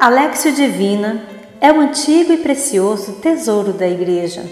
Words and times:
Alexio 0.00 0.52
Divina 0.52 1.20
é 1.60 1.72
um 1.72 1.80
antigo 1.80 2.32
e 2.32 2.36
precioso 2.36 3.14
tesouro 3.14 3.72
da 3.72 3.88
Igreja. 3.88 4.44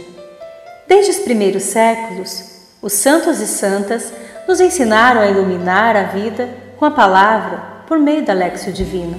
Desde 0.88 1.12
os 1.12 1.18
primeiros 1.20 1.62
séculos, 1.62 2.42
os 2.82 2.92
santos 2.94 3.38
e 3.38 3.46
santas 3.46 4.12
nos 4.48 4.60
ensinaram 4.60 5.20
a 5.20 5.28
iluminar 5.28 5.94
a 5.94 6.02
vida 6.02 6.48
com 6.76 6.84
a 6.84 6.90
palavra 6.90 7.62
por 7.86 7.96
meio 7.96 8.24
da 8.24 8.32
Alexio 8.32 8.72
Divina. 8.72 9.16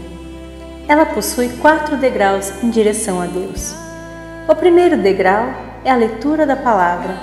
Ela 0.86 1.05
possui 1.05 1.48
quatro 1.62 1.96
degraus 1.96 2.52
em 2.62 2.70
direção 2.70 3.21
a 3.21 3.25
Deus. 3.25 3.73
O 4.50 4.54
primeiro 4.54 4.98
degrau 4.98 5.48
é 5.86 5.91
a 5.91 5.96
leitura 5.96 6.46
da 6.46 6.57
palavra, 6.57 7.18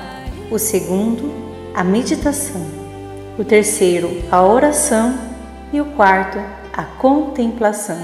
o 0.50 0.59
segundo, 0.59 1.30
a 1.75 1.84
meditação, 1.84 2.66
o 3.39 3.45
terceiro, 3.45 4.23
a 4.30 4.43
oração 4.43 5.14
e 5.75 5.79
o 5.79 5.84
quarto, 5.84 6.39
a 6.73 6.84
contemplação. 6.84 7.98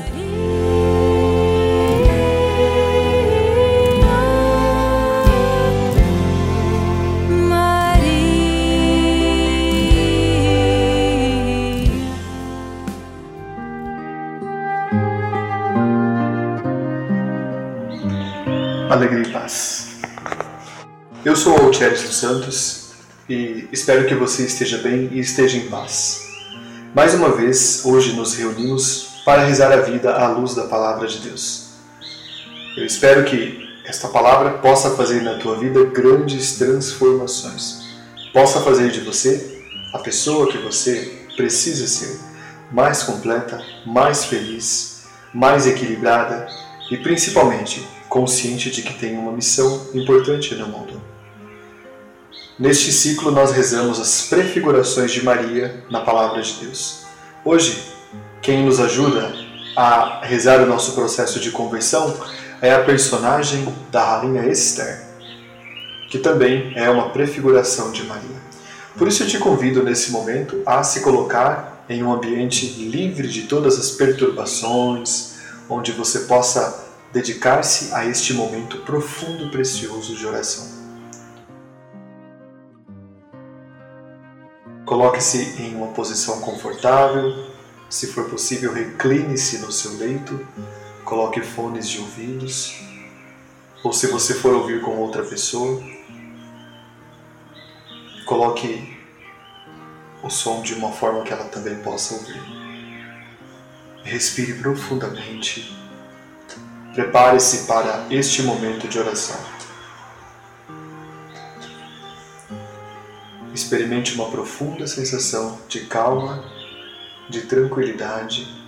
Alegria 18.90 19.22
e 19.22 19.30
paz. 19.30 20.00
Eu 21.24 21.36
sou 21.36 21.56
o 21.56 21.66
Altieres 21.66 22.02
dos 22.02 22.16
Santos 22.16 22.90
e 23.28 23.68
espero 23.70 24.06
que 24.08 24.16
você 24.16 24.42
esteja 24.44 24.78
bem 24.78 25.08
e 25.12 25.20
esteja 25.20 25.56
em 25.58 25.68
paz. 25.68 26.26
Mais 26.92 27.14
uma 27.14 27.30
vez, 27.30 27.82
hoje 27.84 28.14
nos 28.14 28.34
reunimos 28.34 29.22
para 29.24 29.44
rezar 29.44 29.70
a 29.70 29.76
vida 29.76 30.12
à 30.12 30.26
luz 30.28 30.56
da 30.56 30.64
Palavra 30.64 31.06
de 31.06 31.18
Deus. 31.18 31.68
Eu 32.76 32.84
espero 32.84 33.24
que 33.24 33.64
esta 33.84 34.08
palavra 34.08 34.58
possa 34.58 34.90
fazer 34.90 35.22
na 35.22 35.38
tua 35.38 35.56
vida 35.56 35.84
grandes 35.84 36.58
transformações, 36.58 37.82
possa 38.32 38.60
fazer 38.60 38.90
de 38.90 39.00
você 39.02 39.62
a 39.94 39.98
pessoa 40.00 40.50
que 40.50 40.58
você 40.58 41.26
precisa 41.36 41.86
ser, 41.86 42.18
mais 42.72 43.04
completa, 43.04 43.62
mais 43.86 44.24
feliz, 44.24 45.04
mais 45.32 45.64
equilibrada 45.64 46.48
e 46.90 46.96
principalmente 46.96 47.86
consciente 48.10 48.70
de 48.70 48.82
que 48.82 48.92
tem 48.94 49.16
uma 49.16 49.32
missão 49.32 49.86
importante 49.94 50.54
no 50.56 50.66
mundo. 50.66 51.00
Neste 52.58 52.92
ciclo, 52.92 53.30
nós 53.30 53.52
rezamos 53.52 53.98
as 53.98 54.26
prefigurações 54.26 55.12
de 55.12 55.24
Maria 55.24 55.82
na 55.88 56.00
Palavra 56.00 56.42
de 56.42 56.52
Deus. 56.54 57.04
Hoje, 57.42 57.82
quem 58.42 58.66
nos 58.66 58.80
ajuda 58.80 59.32
a 59.76 60.20
rezar 60.22 60.60
o 60.60 60.66
nosso 60.66 60.92
processo 60.92 61.38
de 61.40 61.52
conversão 61.52 62.14
é 62.60 62.74
a 62.74 62.82
personagem 62.82 63.72
da 63.90 64.04
Rainha 64.04 64.44
Esther, 64.46 65.06
que 66.10 66.18
também 66.18 66.72
é 66.74 66.90
uma 66.90 67.10
prefiguração 67.10 67.92
de 67.92 68.02
Maria. 68.02 68.40
Por 68.98 69.06
isso, 69.08 69.22
eu 69.22 69.28
te 69.28 69.38
convido 69.38 69.82
nesse 69.82 70.10
momento 70.10 70.60
a 70.66 70.82
se 70.82 71.00
colocar 71.00 71.84
em 71.88 72.02
um 72.02 72.12
ambiente 72.12 72.66
livre 72.66 73.28
de 73.28 73.42
todas 73.42 73.78
as 73.78 73.92
perturbações, 73.92 75.36
onde 75.68 75.92
você 75.92 76.20
possa 76.20 76.89
dedicar-se 77.12 77.92
a 77.92 78.04
este 78.06 78.32
momento 78.34 78.78
profundo 78.78 79.46
e 79.46 79.50
precioso 79.50 80.14
de 80.14 80.26
oração. 80.26 80.80
Coloque-se 84.84 85.62
em 85.62 85.74
uma 85.76 85.88
posição 85.88 86.40
confortável, 86.40 87.50
se 87.88 88.08
for 88.08 88.28
possível, 88.28 88.72
recline-se 88.72 89.58
no 89.58 89.70
seu 89.70 89.96
leito, 89.96 90.46
coloque 91.04 91.40
fones 91.40 91.88
de 91.88 91.98
ouvidos, 91.98 92.80
ou 93.82 93.92
se 93.92 94.08
você 94.08 94.34
for 94.34 94.52
ouvir 94.52 94.80
com 94.80 94.96
outra 94.96 95.24
pessoa, 95.24 95.82
coloque 98.26 98.96
o 100.22 100.30
som 100.30 100.60
de 100.62 100.74
uma 100.74 100.92
forma 100.92 101.22
que 101.22 101.32
ela 101.32 101.44
também 101.44 101.76
possa 101.76 102.14
ouvir. 102.14 102.42
Respire 104.02 104.54
profundamente 104.54 105.79
Prepare-se 106.94 107.68
para 107.68 108.04
este 108.10 108.42
momento 108.42 108.88
de 108.88 108.98
oração. 108.98 109.38
Experimente 113.54 114.14
uma 114.14 114.28
profunda 114.28 114.88
sensação 114.88 115.60
de 115.68 115.86
calma, 115.86 116.44
de 117.28 117.42
tranquilidade 117.42 118.60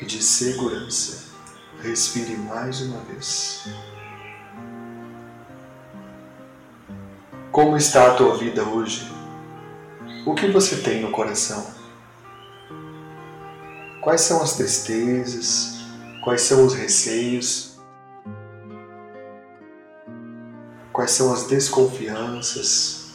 e 0.00 0.04
de 0.04 0.22
segurança. 0.22 1.32
Respire 1.82 2.36
mais 2.36 2.80
uma 2.82 3.00
vez. 3.00 3.66
Como 7.50 7.76
está 7.76 8.12
a 8.12 8.14
tua 8.14 8.36
vida 8.36 8.62
hoje? 8.62 9.12
O 10.24 10.34
que 10.34 10.46
você 10.46 10.76
tem 10.76 11.02
no 11.02 11.10
coração? 11.10 11.66
Quais 14.00 14.20
são 14.20 14.42
as 14.42 14.56
tristezas, 14.56 15.73
Quais 16.24 16.40
são 16.40 16.64
os 16.64 16.72
receios? 16.72 17.74
Quais 20.90 21.10
são 21.10 21.30
as 21.30 21.46
desconfianças? 21.46 23.10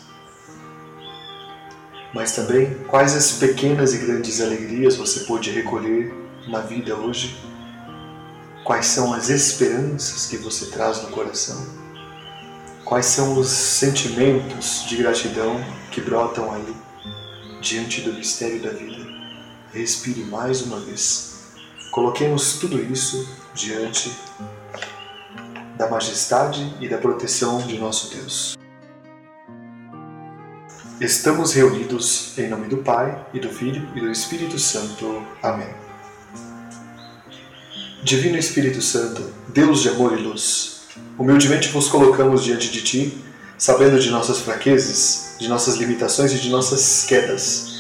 Mas 2.14 2.36
também 2.36 2.76
quais 2.88 3.16
as 3.16 3.32
pequenas 3.32 3.96
e 3.96 3.98
grandes 3.98 4.40
alegrias 4.40 4.96
você 4.96 5.22
pôde 5.22 5.50
recolher 5.50 6.14
na 6.48 6.60
vida 6.60 6.96
hoje? 6.96 7.36
Quais 8.64 8.86
são 8.86 9.12
as 9.12 9.30
esperanças 9.30 10.28
que 10.28 10.38
você 10.38 10.68
traz 10.68 11.02
no 11.02 11.10
coração? 11.10 11.66
Quais 12.86 13.08
são 13.08 13.40
os 13.40 13.50
sentimentos 13.50 14.86
de 14.88 14.98
gratidão 14.98 15.56
que 15.90 16.00
brotam 16.00 16.54
aí 16.54 16.76
diante 17.60 18.02
do 18.02 18.14
mistério 18.14 18.62
da 18.62 18.70
vida? 18.70 19.04
Respire 19.74 20.24
mais 20.26 20.62
uma 20.62 20.80
vez. 20.80 21.29
Coloquemos 21.92 22.60
tudo 22.60 22.80
isso 22.80 23.28
diante 23.54 24.16
da 25.76 25.90
majestade 25.90 26.72
e 26.80 26.88
da 26.88 27.00
proteção 27.00 27.60
de 27.66 27.80
nosso 27.80 28.16
Deus. 28.16 28.56
Estamos 31.02 31.54
reunidos 31.54 32.38
em 32.38 32.48
nome 32.48 32.68
do 32.68 32.78
Pai, 32.78 33.26
e 33.34 33.40
do 33.40 33.50
Filho 33.50 33.88
e 33.96 34.02
do 34.02 34.12
Espírito 34.12 34.60
Santo. 34.60 35.24
Amém. 35.42 35.70
Divino 38.04 38.38
Espírito 38.38 38.82
Santo, 38.82 39.24
Deus 39.48 39.82
de 39.82 39.90
amor 39.90 40.18
e 40.18 40.22
luz, 40.22 40.82
humildemente 41.18 41.70
vos 41.70 41.88
colocamos 41.88 42.44
diante 42.44 42.70
de 42.70 42.84
Ti, 42.84 43.24
sabendo 43.58 44.00
de 44.00 44.10
nossas 44.12 44.40
fraquezas, 44.40 45.36
de 45.40 45.48
nossas 45.48 45.78
limitações 45.78 46.34
e 46.34 46.40
de 46.40 46.50
nossas 46.50 47.06
quedas. 47.06 47.80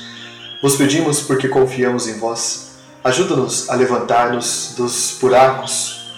Vos 0.61 0.75
pedimos 0.75 1.21
porque 1.21 1.47
confiamos 1.47 2.07
em 2.07 2.17
vós 2.17 2.68
Ajuda-nos 3.01 3.69
a 3.69 3.75
levantar-nos 3.75 4.73
dos 4.75 5.17
buracos, 5.21 6.11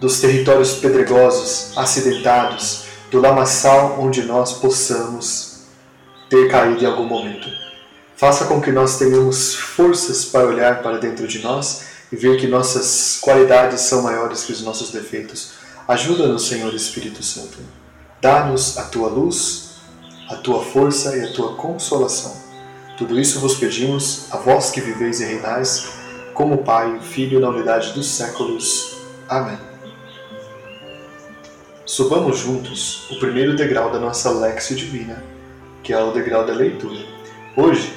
dos 0.00 0.20
territórios 0.20 0.74
pedregosos, 0.74 1.76
acidentados, 1.78 2.84
do 3.08 3.20
lamaçal 3.20 3.96
onde 4.00 4.22
nós 4.22 4.54
possamos 4.54 5.60
ter 6.28 6.50
caído 6.50 6.82
em 6.82 6.86
algum 6.86 7.04
momento. 7.04 7.48
Faça 8.16 8.46
com 8.46 8.60
que 8.60 8.72
nós 8.72 8.98
tenhamos 8.98 9.54
forças 9.54 10.24
para 10.24 10.46
olhar 10.46 10.82
para 10.82 10.98
dentro 10.98 11.28
de 11.28 11.38
nós 11.38 11.82
e 12.10 12.16
ver 12.16 12.40
que 12.40 12.48
nossas 12.48 13.18
qualidades 13.20 13.82
são 13.82 14.02
maiores 14.02 14.42
que 14.42 14.52
os 14.52 14.62
nossos 14.62 14.90
defeitos. 14.90 15.52
Ajuda-nos, 15.86 16.48
Senhor 16.48 16.74
Espírito 16.74 17.22
Santo. 17.22 17.58
Dá-nos 18.20 18.76
a 18.76 18.82
tua 18.82 19.08
luz, 19.08 19.70
a 20.28 20.34
tua 20.36 20.64
força 20.64 21.16
e 21.16 21.24
a 21.24 21.32
tua 21.32 21.54
consolação. 21.54 22.49
Tudo 23.00 23.18
isso 23.18 23.40
vos 23.40 23.54
pedimos, 23.54 24.26
a 24.30 24.36
vós 24.36 24.70
que 24.70 24.78
viveis 24.78 25.22
e 25.22 25.24
reinais, 25.24 25.88
como 26.34 26.58
Pai 26.58 26.98
e 26.98 27.02
Filho 27.02 27.40
na 27.40 27.48
unidade 27.48 27.94
dos 27.94 28.06
séculos. 28.06 28.98
Amém. 29.26 29.56
Subamos 31.86 32.40
juntos 32.40 33.10
o 33.10 33.18
primeiro 33.18 33.56
degrau 33.56 33.90
da 33.90 33.98
nossa 33.98 34.30
Lexio 34.30 34.76
Divina, 34.76 35.24
que 35.82 35.94
é 35.94 35.98
o 35.98 36.12
degrau 36.12 36.44
da 36.44 36.52
leitura. 36.52 37.02
Hoje 37.56 37.90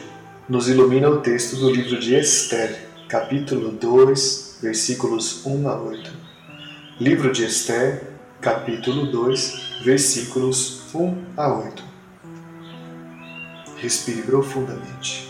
nos 0.47 0.69
ilumina 0.69 1.09
o 1.09 1.19
texto 1.19 1.57
do 1.57 1.69
livro 1.69 1.99
de 1.99 2.15
Esther, 2.15 2.87
capítulo 3.09 3.73
2, 3.73 4.59
versículos 4.61 5.45
1 5.45 5.67
a 5.67 5.81
8. 5.81 6.11
Livro 7.01 7.29
de 7.29 7.43
Esther, 7.43 8.03
capítulo 8.39 9.07
2, 9.07 9.81
versículos 9.83 10.83
1 10.95 11.23
a 11.35 11.53
8. 11.53 11.92
Respire 13.83 14.21
profundamente. 14.21 15.29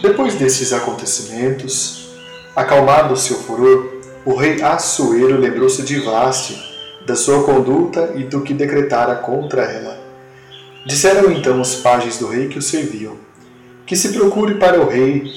Depois 0.00 0.34
desses 0.36 0.72
acontecimentos, 0.72 2.08
acalmado 2.56 3.14
seu 3.18 3.36
furor, 3.36 4.00
o 4.24 4.34
rei 4.34 4.62
Assuero 4.62 5.38
lembrou-se 5.38 5.82
de 5.82 6.00
Vaste, 6.00 6.58
da 7.06 7.14
sua 7.14 7.44
conduta 7.44 8.14
e 8.16 8.24
do 8.24 8.40
que 8.40 8.54
decretara 8.54 9.16
contra 9.16 9.60
ela. 9.60 10.02
Disseram 10.86 11.30
então 11.30 11.60
os 11.60 11.74
pajens 11.74 12.16
do 12.16 12.28
rei 12.28 12.48
que 12.48 12.58
o 12.58 12.62
serviam: 12.62 13.18
Que 13.84 13.94
se 13.94 14.14
procure 14.14 14.54
para 14.54 14.80
o 14.80 14.88
rei 14.88 15.30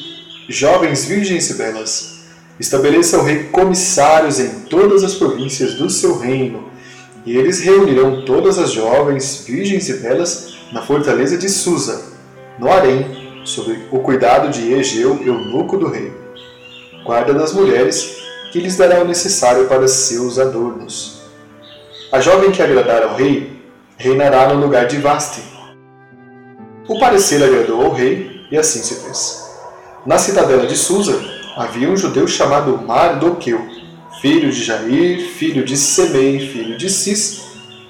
jovens 0.48 1.04
virgens 1.04 1.50
e 1.50 1.56
belas. 1.56 2.22
Estabeleça 2.58 3.18
o 3.18 3.24
rei 3.24 3.50
comissários 3.50 4.40
em 4.40 4.62
todas 4.62 5.04
as 5.04 5.14
províncias 5.14 5.74
do 5.74 5.90
seu 5.90 6.18
reino, 6.18 6.71
e 7.26 7.38
eles 7.38 7.60
reunirão 7.60 8.26
todas 8.26 8.58
as 8.58 8.72
jovens, 8.72 9.44
virgens 9.46 9.90
e 9.90 9.98
belas 9.98 10.56
na 10.72 10.82
fortaleza 10.82 11.38
de 11.38 11.50
Susa, 11.50 12.04
no 12.58 12.72
harém, 12.72 13.42
sob 13.44 13.78
o 13.92 14.00
cuidado 14.00 14.50
de 14.50 14.74
Egeu, 14.74 15.20
eunuco 15.24 15.78
do 15.78 15.90
rei. 15.90 16.12
Guarda 17.04 17.34
das 17.34 17.54
mulheres, 17.54 18.18
que 18.52 18.60
lhes 18.60 18.76
dará 18.76 19.02
o 19.02 19.08
necessário 19.08 19.68
para 19.68 19.88
seus 19.88 20.38
adornos. 20.38 21.22
A 22.12 22.20
jovem 22.20 22.52
que 22.52 22.62
agradar 22.62 23.04
ao 23.04 23.16
rei 23.16 23.62
reinará 23.98 24.54
no 24.54 24.60
lugar 24.60 24.88
de 24.88 24.98
Vasti. 24.98 25.42
O 26.88 27.00
parecer 27.00 27.42
agradou 27.44 27.82
ao 27.82 27.94
rei 27.94 28.42
e 28.52 28.58
assim 28.58 28.82
se 28.84 28.96
fez. 28.96 29.50
Na 30.06 30.18
cidadela 30.18 30.68
de 30.68 30.76
Susa 30.76 31.20
havia 31.56 31.90
um 31.90 31.96
judeu 31.96 32.28
chamado 32.28 32.78
Mardoqueu, 32.78 33.62
filho 34.22 34.52
de 34.52 34.64
Jair, 34.64 35.20
filho 35.32 35.66
de 35.66 35.76
Semei, 35.76 36.40
filho 36.40 36.78
de 36.78 36.92
Cis, 36.92 37.42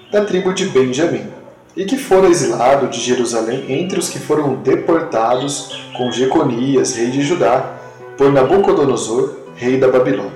da 0.10 0.24
tribo 0.24 0.54
de 0.54 0.66
Benjamim, 0.66 1.28
e 1.76 1.84
que 1.84 1.98
fora 1.98 2.28
exilado 2.28 2.88
de 2.88 3.02
Jerusalém 3.02 3.66
entre 3.68 4.00
os 4.00 4.08
que 4.08 4.18
foram 4.18 4.56
deportados 4.56 5.84
com 5.94 6.10
Jeconias, 6.10 6.96
rei 6.96 7.08
de 7.08 7.22
Judá, 7.22 7.76
por 8.18 8.32
Nabucodonosor, 8.32 9.40
rei 9.58 9.78
da 9.78 9.90
Babilônia. 9.90 10.32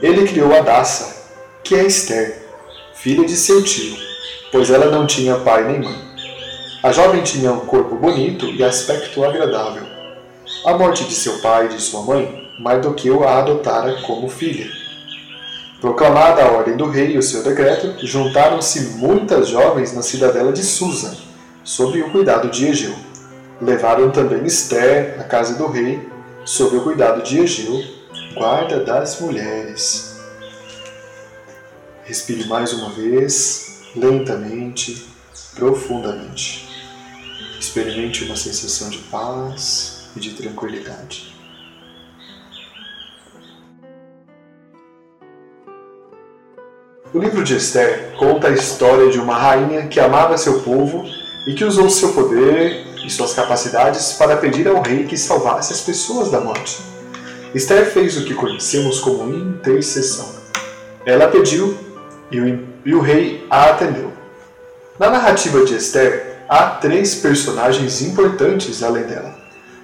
Ele 0.00 0.26
criou 0.26 0.54
Adassa, 0.54 1.28
que 1.62 1.74
é 1.74 1.84
Esther, 1.84 2.42
filha 2.94 3.26
de 3.26 3.36
seu 3.36 3.62
tio, 3.62 3.94
pois 4.50 4.70
ela 4.70 4.90
não 4.90 5.06
tinha 5.06 5.36
pai 5.36 5.62
nem 5.64 5.80
mãe. 5.82 5.98
A 6.82 6.90
jovem 6.90 7.22
tinha 7.22 7.52
um 7.52 7.66
corpo 7.66 7.96
bonito 7.96 8.46
e 8.46 8.64
aspecto 8.64 9.22
agradável. 9.22 9.82
A 10.64 10.72
morte 10.72 11.04
de 11.04 11.14
seu 11.14 11.38
pai 11.40 11.66
e 11.66 11.68
de 11.68 11.82
sua 11.82 12.02
mãe, 12.02 12.39
Mardoqueu 12.60 13.26
a 13.26 13.38
adotara 13.38 14.02
como 14.02 14.28
filha. 14.28 14.70
Proclamada 15.80 16.44
a 16.44 16.50
ordem 16.50 16.76
do 16.76 16.84
rei 16.90 17.12
e 17.12 17.16
o 17.16 17.22
seu 17.22 17.42
decreto, 17.42 18.06
juntaram-se 18.06 18.98
muitas 18.98 19.48
jovens 19.48 19.94
na 19.94 20.02
cidadela 20.02 20.52
de 20.52 20.62
Susa, 20.62 21.16
sob 21.64 22.02
o 22.02 22.10
cuidado 22.10 22.50
de 22.50 22.66
Egeu. 22.66 22.94
Levaram 23.62 24.10
também 24.10 24.44
Esther 24.44 25.18
à 25.18 25.24
casa 25.24 25.54
do 25.54 25.68
rei, 25.68 26.06
sob 26.44 26.76
o 26.76 26.82
cuidado 26.82 27.22
de 27.22 27.38
Egeu, 27.38 27.82
guarda 28.34 28.84
das 28.84 29.18
mulheres. 29.18 30.20
Respire 32.04 32.44
mais 32.44 32.74
uma 32.74 32.90
vez, 32.90 33.84
lentamente, 33.96 35.08
profundamente. 35.54 36.68
Experimente 37.58 38.24
uma 38.24 38.36
sensação 38.36 38.90
de 38.90 38.98
paz 38.98 40.10
e 40.14 40.20
de 40.20 40.34
tranquilidade. 40.34 41.39
O 47.12 47.18
livro 47.18 47.42
de 47.42 47.56
Esther 47.56 48.12
conta 48.16 48.46
a 48.46 48.52
história 48.52 49.10
de 49.10 49.18
uma 49.18 49.34
rainha 49.34 49.88
que 49.88 49.98
amava 49.98 50.38
seu 50.38 50.60
povo 50.60 51.04
e 51.44 51.54
que 51.54 51.64
usou 51.64 51.90
seu 51.90 52.12
poder 52.12 52.86
e 53.04 53.10
suas 53.10 53.34
capacidades 53.34 54.12
para 54.12 54.36
pedir 54.36 54.68
ao 54.68 54.80
rei 54.80 55.02
que 55.06 55.16
salvasse 55.16 55.72
as 55.72 55.80
pessoas 55.80 56.30
da 56.30 56.40
morte. 56.40 56.78
Esther 57.52 57.84
fez 57.90 58.16
o 58.16 58.24
que 58.24 58.32
conhecemos 58.32 59.00
como 59.00 59.28
intercessão. 59.34 60.28
Ela 61.04 61.26
pediu 61.26 61.76
e 62.30 62.40
o, 62.40 62.68
e 62.86 62.94
o 62.94 63.00
rei 63.00 63.44
a 63.50 63.70
atendeu. 63.70 64.12
Na 64.96 65.10
narrativa 65.10 65.64
de 65.64 65.74
Esther, 65.74 66.44
há 66.48 66.66
três 66.76 67.16
personagens 67.16 68.02
importantes 68.02 68.84
além 68.84 69.02
dela: 69.02 69.36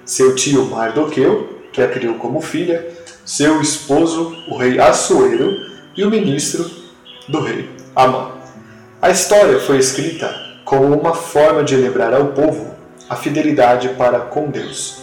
seu 0.05 0.33
tio 0.33 0.63
Mardoqueu, 0.67 1.61
que 1.73 1.81
a 1.81 1.89
criou 1.89 2.15
como 2.15 2.39
filha, 2.39 2.87
seu 3.25 3.59
esposo, 3.59 4.33
o 4.47 4.55
rei 4.55 4.79
Assuero, 4.79 5.53
e 5.97 6.05
o 6.05 6.09
ministro 6.09 6.76
do 7.27 7.41
rei, 7.41 7.69
Amã. 7.95 8.31
A 9.01 9.09
história 9.09 9.59
foi 9.59 9.77
escrita 9.77 10.33
como 10.63 10.97
uma 10.97 11.13
forma 11.13 11.63
de 11.63 11.75
lembrar 11.75 12.13
ao 12.13 12.27
povo 12.27 12.75
a 13.09 13.15
fidelidade 13.15 13.89
para 13.89 14.19
com 14.19 14.49
Deus. 14.49 14.99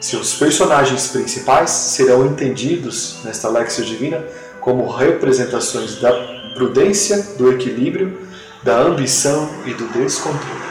Seus 0.00 0.34
personagens 0.34 1.08
principais 1.08 1.70
serão 1.70 2.26
entendidos 2.26 3.18
nesta 3.24 3.48
Lexia 3.48 3.84
Divina 3.84 4.24
como 4.60 4.88
representações 4.88 5.96
da 5.96 6.12
prudência, 6.54 7.18
do 7.36 7.50
equilíbrio, 7.50 8.18
da 8.62 8.78
ambição 8.78 9.48
e 9.66 9.74
do 9.74 9.86
descontrole. 9.88 10.64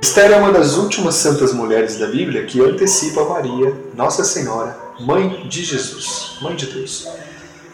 Esther 0.00 0.32
é 0.32 0.36
uma 0.36 0.52
das 0.52 0.76
últimas 0.76 1.16
santas 1.16 1.52
mulheres 1.52 1.98
da 1.98 2.06
Bíblia 2.06 2.44
que 2.44 2.60
antecipa 2.60 3.24
Maria, 3.24 3.74
Nossa 3.94 4.24
Senhora, 4.24 4.76
Mãe 5.00 5.46
de 5.48 5.62
Jesus, 5.64 6.38
Mãe 6.40 6.56
de 6.56 6.66
Deus. 6.66 7.06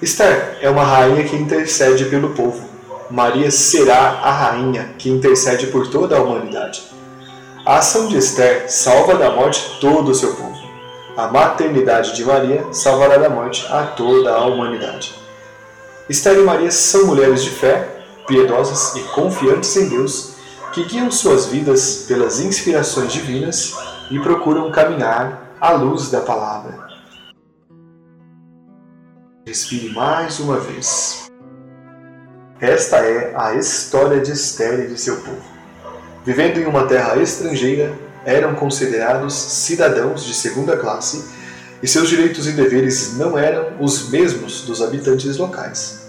Esther 0.02 0.58
é 0.60 0.68
uma 0.68 0.82
rainha 0.82 1.24
que 1.24 1.36
intercede 1.36 2.06
pelo 2.06 2.30
povo. 2.30 2.68
Maria 3.10 3.50
será 3.50 4.20
a 4.22 4.32
rainha 4.32 4.90
que 4.98 5.08
intercede 5.08 5.68
por 5.68 5.86
toda 5.88 6.16
a 6.16 6.22
humanidade. 6.22 6.82
A 7.64 7.78
ação 7.78 8.08
de 8.08 8.18
Esther 8.18 8.70
salva 8.70 9.14
da 9.14 9.30
morte 9.30 9.78
todo 9.80 10.10
o 10.10 10.14
seu 10.14 10.34
povo. 10.34 10.62
A 11.16 11.28
maternidade 11.28 12.14
de 12.16 12.24
Maria 12.24 12.66
salvará 12.72 13.16
da 13.18 13.30
morte 13.30 13.64
a 13.70 13.84
toda 13.84 14.34
a 14.34 14.44
humanidade. 14.46 15.14
Esther 16.08 16.38
e 16.38 16.42
Maria 16.42 16.72
são 16.72 17.06
mulheres 17.06 17.42
de 17.44 17.50
fé, 17.50 17.88
piedosas 18.26 18.96
e 18.96 19.00
confiantes 19.14 19.74
em 19.76 19.88
Deus, 19.88 20.34
que 20.72 20.84
guiam 20.84 21.10
suas 21.10 21.46
vidas 21.46 22.04
pelas 22.08 22.40
inspirações 22.40 23.12
divinas 23.12 23.74
e 24.10 24.18
procuram 24.18 24.72
caminhar 24.72 25.54
à 25.60 25.70
luz 25.70 26.10
da 26.10 26.20
palavra. 26.20 26.93
Respire 29.46 29.92
mais 29.92 30.40
uma 30.40 30.58
vez. 30.58 31.30
Esta 32.58 32.96
é 32.96 33.34
a 33.36 33.54
história 33.54 34.18
de 34.22 34.32
Esther 34.32 34.80
e 34.80 34.88
de 34.88 34.98
seu 34.98 35.16
povo. 35.16 35.44
Vivendo 36.24 36.58
em 36.58 36.64
uma 36.64 36.86
terra 36.86 37.20
estrangeira, 37.20 37.92
eram 38.24 38.54
considerados 38.54 39.34
cidadãos 39.34 40.24
de 40.24 40.32
segunda 40.32 40.78
classe 40.78 41.26
e 41.82 41.86
seus 41.86 42.08
direitos 42.08 42.48
e 42.48 42.52
deveres 42.52 43.18
não 43.18 43.36
eram 43.36 43.76
os 43.80 44.08
mesmos 44.08 44.62
dos 44.62 44.80
habitantes 44.80 45.36
locais. 45.36 46.08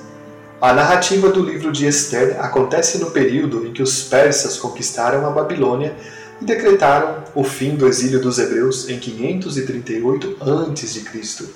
A 0.62 0.72
narrativa 0.72 1.30
do 1.30 1.44
livro 1.44 1.74
de 1.74 1.86
Esther 1.86 2.38
acontece 2.40 3.00
no 3.00 3.12
período 3.12 3.68
em 3.68 3.74
que 3.74 3.84
os 3.84 4.04
persas 4.04 4.58
conquistaram 4.58 5.28
a 5.28 5.30
Babilônia 5.30 5.94
e 6.42 6.46
decretaram 6.46 7.26
o 7.36 7.44
fim 7.44 7.76
do 7.76 7.86
exílio 7.86 8.22
dos 8.22 8.40
hebreus 8.40 8.88
em 8.88 8.98
538 8.98 10.38
a.C. 10.40 11.50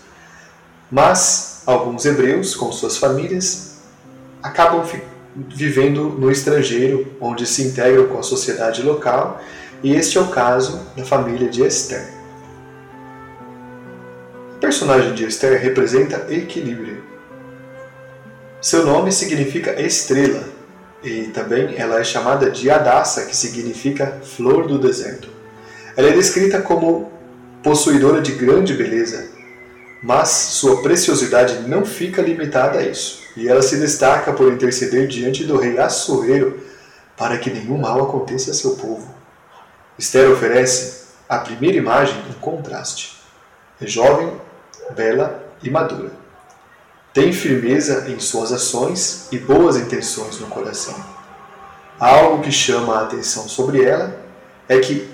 Mas 0.92 1.49
alguns 1.70 2.06
hebreus, 2.06 2.56
com 2.56 2.72
suas 2.72 2.98
famílias, 2.98 3.78
acabam 4.42 4.84
vivendo 5.36 6.06
no 6.06 6.32
estrangeiro, 6.32 7.08
onde 7.22 7.46
se 7.46 7.64
integram 7.64 8.08
com 8.08 8.18
a 8.18 8.24
sociedade 8.24 8.82
local, 8.82 9.40
e 9.84 9.94
este 9.94 10.18
é 10.18 10.22
o 10.22 10.28
caso 10.28 10.82
da 10.98 11.06
família 11.06 11.48
de 11.48 11.64
Esther. 11.64 12.10
O 14.56 14.60
personagem 14.60 15.14
de 15.14 15.26
Esther 15.26 15.62
representa 15.62 16.26
equilíbrio. 16.34 17.04
Seu 18.62 18.86
nome 18.86 19.12
significa 19.12 19.80
estrela, 19.80 20.44
e 21.04 21.26
também 21.28 21.76
ela 21.78 22.00
é 22.00 22.04
chamada 22.04 22.50
de 22.50 22.70
Adassa, 22.70 23.26
que 23.26 23.36
significa 23.36 24.20
flor 24.24 24.68
do 24.68 24.80
deserto. 24.80 25.30
Ela 25.96 26.10
é 26.10 26.14
descrita 26.14 26.62
como 26.62 27.12
possuidora 27.64 28.22
de 28.22 28.32
grande 28.34 28.74
beleza, 28.74 29.39
mas 30.02 30.30
sua 30.30 30.82
preciosidade 30.82 31.68
não 31.68 31.86
fica 31.86 32.22
limitada 32.22 32.80
a 32.80 32.84
isso, 32.84 33.22
e 33.36 33.48
ela 33.48 33.62
se 33.62 33.78
destaca 33.78 34.34
por 34.34 34.52
interceder 34.52 35.08
diante 35.08 35.44
do 35.44 35.58
rei 35.58 35.78
Assuero 35.78 36.60
para 37.18 37.38
que 37.38 37.50
nenhum 37.50 37.78
mal 37.78 38.02
aconteça 38.02 38.52
a 38.52 38.54
seu 38.54 38.72
povo. 38.76 39.14
Esther 39.98 40.32
oferece 40.32 41.00
a 41.28 41.38
primeira 41.40 41.78
imagem 41.78 42.16
um 42.30 42.34
contraste. 42.40 43.20
É 43.82 43.86
jovem, 43.86 44.32
bela 44.96 45.44
e 45.62 45.70
madura. 45.70 46.12
Tem 47.14 47.34
firmeza 47.34 48.10
em 48.10 48.20
suas 48.20 48.54
ações 48.54 49.28
e 49.32 49.38
boas 49.38 49.76
intenções 49.76 50.40
no 50.40 50.48
coração. 50.48 50.96
Algo 52.00 52.42
que 52.42 52.52
chama 52.52 52.96
a 52.96 53.04
atenção 53.04 53.50
sobre 53.50 53.84
ela 53.84 54.18
é 54.70 54.80
que 54.80 55.10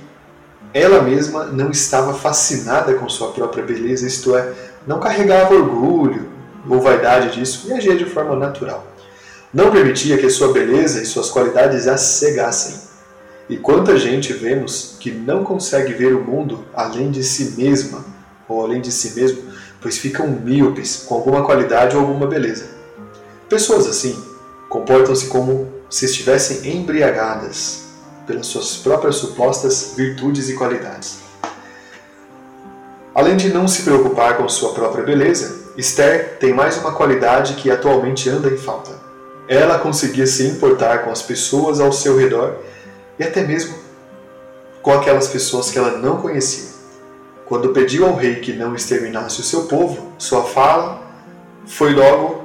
ela 0.73 1.01
mesma 1.01 1.45
não 1.45 1.71
estava 1.71 2.13
fascinada 2.13 2.93
com 2.95 3.07
sua 3.07 3.31
própria 3.31 3.63
beleza, 3.63 4.05
isto 4.05 4.35
é, 4.35 4.53
não 4.85 4.99
carregava 4.99 5.53
orgulho 5.53 6.29
ou 6.69 6.81
vaidade 6.81 7.37
disso 7.37 7.67
e 7.67 7.73
agia 7.73 7.95
de 7.95 8.05
forma 8.05 8.35
natural. 8.35 8.85
Não 9.53 9.71
permitia 9.71 10.17
que 10.17 10.29
sua 10.29 10.51
beleza 10.51 11.01
e 11.01 11.05
suas 11.05 11.29
qualidades 11.29 11.87
a 11.87 11.97
cegassem. 11.97 12.85
E 13.47 13.57
quanta 13.57 13.97
gente 13.97 14.33
vemos 14.33 14.97
que 14.99 15.11
não 15.11 15.43
consegue 15.43 15.93
ver 15.93 16.15
o 16.15 16.23
mundo 16.23 16.65
além 16.73 17.11
de 17.11 17.23
si 17.23 17.53
mesma 17.57 18.03
ou 18.47 18.63
além 18.63 18.81
de 18.81 18.91
si 18.91 19.15
mesmo 19.15 19.43
pois 19.85 19.99
ficam 19.99 20.27
míopes 20.27 21.05
com 21.07 21.13
alguma 21.13 21.45
qualidade 21.45 21.95
ou 21.95 22.01
alguma 22.01 22.25
beleza. 22.25 22.65
Pessoas 23.47 23.85
assim 23.85 24.19
comportam-se 24.67 25.27
como 25.27 25.71
se 25.91 26.05
estivessem 26.05 26.75
embriagadas 26.75 27.83
pelas 28.25 28.47
suas 28.47 28.77
próprias 28.77 29.17
supostas 29.17 29.93
virtudes 29.95 30.49
e 30.49 30.55
qualidades. 30.55 31.24
Além 33.15 33.37
de 33.37 33.47
não 33.47 33.65
se 33.65 33.83
preocupar 33.83 34.35
com 34.35 34.49
sua 34.49 34.73
própria 34.73 35.01
beleza, 35.01 35.69
Esther 35.77 36.37
tem 36.37 36.53
mais 36.53 36.75
uma 36.77 36.91
qualidade 36.91 37.53
que 37.53 37.71
atualmente 37.71 38.29
anda 38.29 38.49
em 38.49 38.57
falta. 38.57 38.91
Ela 39.47 39.79
conseguia 39.79 40.27
se 40.27 40.45
importar 40.45 41.05
com 41.05 41.11
as 41.11 41.21
pessoas 41.21 41.79
ao 41.79 41.93
seu 41.93 42.17
redor 42.17 42.57
e 43.17 43.23
até 43.23 43.41
mesmo 43.41 43.73
com 44.81 44.91
aquelas 44.91 45.29
pessoas 45.29 45.71
que 45.71 45.77
ela 45.77 45.97
não 45.97 46.17
conhecia. 46.17 46.75
Quando 47.45 47.69
pediu 47.69 48.05
ao 48.05 48.15
rei 48.15 48.35
que 48.41 48.51
não 48.51 48.75
exterminasse 48.75 49.39
o 49.39 49.45
seu 49.45 49.63
povo, 49.63 50.11
sua 50.17 50.43
fala 50.43 51.01
foi 51.65 51.93
logo 51.93 52.43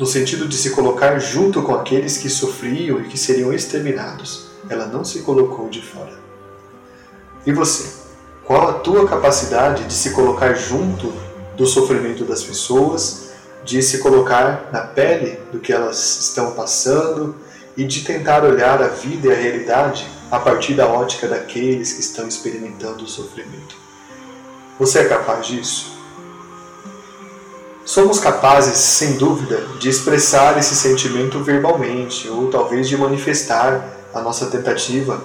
no 0.00 0.06
sentido 0.06 0.48
de 0.48 0.56
se 0.56 0.70
colocar 0.70 1.20
junto 1.20 1.62
com 1.62 1.76
aqueles 1.76 2.18
que 2.18 2.28
sofriam 2.28 2.98
e 3.00 3.04
que 3.04 3.16
seriam 3.16 3.52
exterminados. 3.52 4.48
Ela 4.68 4.86
não 4.86 5.04
se 5.04 5.20
colocou 5.20 5.68
de 5.68 5.80
fora. 5.80 6.18
E 7.46 7.52
você? 7.52 7.97
Qual 8.48 8.66
a 8.66 8.72
tua 8.72 9.06
capacidade 9.06 9.84
de 9.84 9.92
se 9.92 10.12
colocar 10.12 10.54
junto 10.54 11.12
do 11.54 11.66
sofrimento 11.66 12.24
das 12.24 12.42
pessoas, 12.42 13.28
de 13.62 13.82
se 13.82 13.98
colocar 13.98 14.70
na 14.72 14.80
pele 14.80 15.38
do 15.52 15.58
que 15.58 15.70
elas 15.70 16.18
estão 16.18 16.52
passando 16.52 17.36
e 17.76 17.84
de 17.84 18.00
tentar 18.04 18.44
olhar 18.44 18.80
a 18.82 18.88
vida 18.88 19.28
e 19.28 19.32
a 19.32 19.36
realidade 19.36 20.06
a 20.30 20.38
partir 20.38 20.72
da 20.72 20.86
ótica 20.86 21.28
daqueles 21.28 21.92
que 21.92 22.00
estão 22.00 22.26
experimentando 22.26 23.04
o 23.04 23.06
sofrimento? 23.06 23.76
Você 24.78 25.00
é 25.00 25.04
capaz 25.04 25.46
disso? 25.46 25.98
Somos 27.84 28.18
capazes, 28.18 28.78
sem 28.78 29.18
dúvida, 29.18 29.60
de 29.78 29.90
expressar 29.90 30.56
esse 30.56 30.74
sentimento 30.74 31.44
verbalmente 31.44 32.26
ou 32.30 32.48
talvez 32.48 32.88
de 32.88 32.96
manifestar 32.96 33.86
a 34.14 34.22
nossa 34.22 34.46
tentativa, 34.46 35.22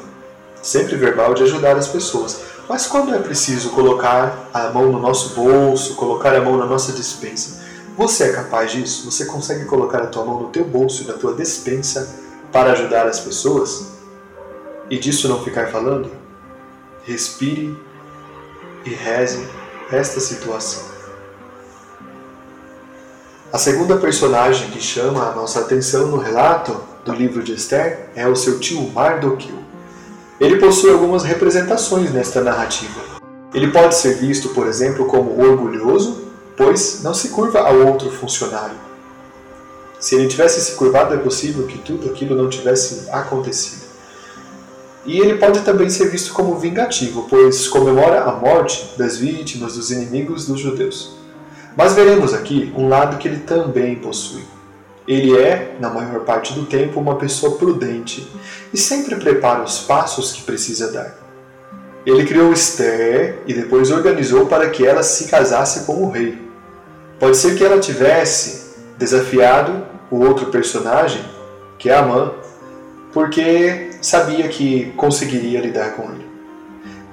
sempre 0.64 0.96
verbal, 0.96 1.36
de 1.36 1.44
ajudar 1.44 1.76
as 1.78 1.88
pessoas. 1.88 2.42
Mas 2.68 2.88
quando 2.88 3.14
é 3.14 3.20
preciso 3.20 3.70
colocar 3.72 4.50
a 4.54 4.70
mão 4.70 4.92
no 4.92 5.00
nosso 5.00 5.36
bolso, 5.36 5.96
colocar 5.96 6.34
a 6.34 6.42
mão 6.42 6.58
na 6.58 6.66
nossa 6.66 6.94
dispensa, 6.94 7.62
você 7.96 8.24
é 8.24 8.34
capaz 8.34 8.72
disso? 8.72 9.12
Você 9.12 9.26
consegue 9.26 9.66
colocar 9.66 10.00
a 10.00 10.08
tua 10.08 10.26
mão 10.26 10.42
no 10.42 10.50
teu 10.50 10.66
bolso 10.66 11.06
na 11.06 11.14
tua 11.14 11.36
dispensa 11.36 12.16
para 12.52 12.72
ajudar 12.72 13.06
as 13.06 13.20
pessoas? 13.20 13.88
E 14.90 14.98
disso 14.98 15.28
não 15.28 15.44
ficar 15.44 15.68
falando? 15.68 16.10
Respire 17.04 17.78
e 18.86 18.90
reze 18.90 19.46
esta 19.92 20.20
situação. 20.20 20.84
A 23.52 23.58
segunda 23.60 23.98
personagem 23.98 24.72
que 24.72 24.82
chama 24.82 25.30
a 25.30 25.36
nossa 25.36 25.60
atenção 25.60 26.08
no 26.08 26.18
relato 26.18 26.76
do 27.06 27.14
livro 27.14 27.44
de 27.44 27.54
Esther 27.54 28.10
é 28.16 28.28
o 28.28 28.36
seu 28.36 28.60
tio 28.60 28.90
Mardoqueu. 28.90 29.63
Ele 30.40 30.58
possui 30.58 30.92
algumas 30.92 31.24
representações 31.24 32.12
nesta 32.12 32.42
narrativa. 32.42 33.02
Ele 33.54 33.72
pode 33.72 33.96
ser 33.96 34.16
visto, 34.16 34.50
por 34.50 34.68
exemplo, 34.68 35.06
como 35.06 35.40
orgulhoso, 35.40 36.24
pois 36.58 37.02
não 37.04 37.14
se 37.14 37.30
curva 37.30 37.60
ao 37.60 37.86
outro 37.86 38.10
funcionário. 38.10 38.76
Se 40.00 40.16
ele 40.16 40.28
tivesse 40.28 40.60
se 40.60 40.74
curvado, 40.74 41.14
é 41.14 41.18
possível 41.18 41.66
que 41.68 41.78
tudo 41.78 42.10
aquilo 42.10 42.36
não 42.36 42.50
tivesse 42.50 43.08
acontecido. 43.12 43.84
E 45.06 45.20
ele 45.20 45.38
pode 45.38 45.62
também 45.62 45.90
ser 45.90 46.10
visto 46.10 46.34
como 46.34 46.58
vingativo, 46.58 47.28
pois 47.30 47.68
comemora 47.68 48.24
a 48.24 48.34
morte 48.34 48.90
das 48.98 49.18
vítimas 49.18 49.76
dos 49.76 49.92
inimigos 49.92 50.48
dos 50.48 50.60
judeus. 50.60 51.16
Mas 51.76 51.94
veremos 51.94 52.34
aqui 52.34 52.74
um 52.76 52.88
lado 52.88 53.18
que 53.18 53.28
ele 53.28 53.40
também 53.40 53.96
possui. 53.96 54.44
Ele 55.08 55.38
é, 55.38 55.76
na 55.80 55.90
maior 55.90 56.22
parte 56.22 56.54
do 56.54 56.66
tempo, 56.66 57.00
uma 57.00 57.16
pessoa 57.16 57.58
prudente 57.58 58.28
e 58.74 58.78
sempre 58.78 59.16
prepara 59.16 59.62
os 59.62 59.80
passos 59.80 60.32
que 60.32 60.44
precisa 60.44 60.92
dar. 60.92 61.18
Ele 62.06 62.26
criou 62.26 62.52
Esther 62.52 63.40
e 63.46 63.54
depois 63.54 63.92
organizou 63.92 64.46
para 64.46 64.70
que 64.70 64.86
ela 64.86 65.04
se 65.04 65.30
casasse 65.30 65.86
com 65.86 66.04
o 66.04 66.10
rei. 66.10 66.38
Pode 67.20 67.38
ser 67.38 67.56
que 67.56 67.64
ela 67.64 67.80
tivesse 67.80 68.76
desafiado 68.98 69.86
o 70.10 70.20
outro 70.20 70.48
personagem, 70.48 71.24
que 71.78 71.90
é 71.90 71.96
Amã, 71.96 72.34
porque 73.14 73.92
sabia 74.02 74.48
que 74.48 74.92
conseguiria 74.98 75.62
lidar 75.62 75.96
com 75.96 76.04
ele. 76.04 76.28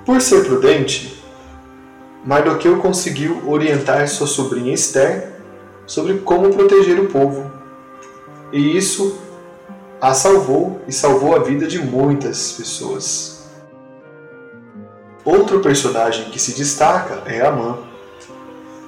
Por 0.05 0.21
ser 0.21 0.45
prudente, 0.45 1.23
Mardoqueu 2.25 2.79
conseguiu 2.79 3.43
orientar 3.47 4.09
sua 4.09 4.27
sobrinha 4.27 4.75
Esther 4.75 5.31
sobre 5.87 6.19
como 6.19 6.51
proteger 6.51 6.99
o 7.01 7.07
povo 7.07 7.60
e 8.53 8.77
isso 8.77 9.19
a 10.01 10.15
salvou 10.15 10.81
e 10.89 10.93
salvou 10.93 11.37
a 11.37 11.41
vida 11.41 11.67
de 11.67 11.79
muitas 11.79 12.53
pessoas. 12.53 13.41
Outro 15.25 15.61
personagem 15.61 16.31
que 16.31 16.39
se 16.39 16.55
destaca 16.55 17.23
é 17.27 17.47
Amã. 17.47 17.79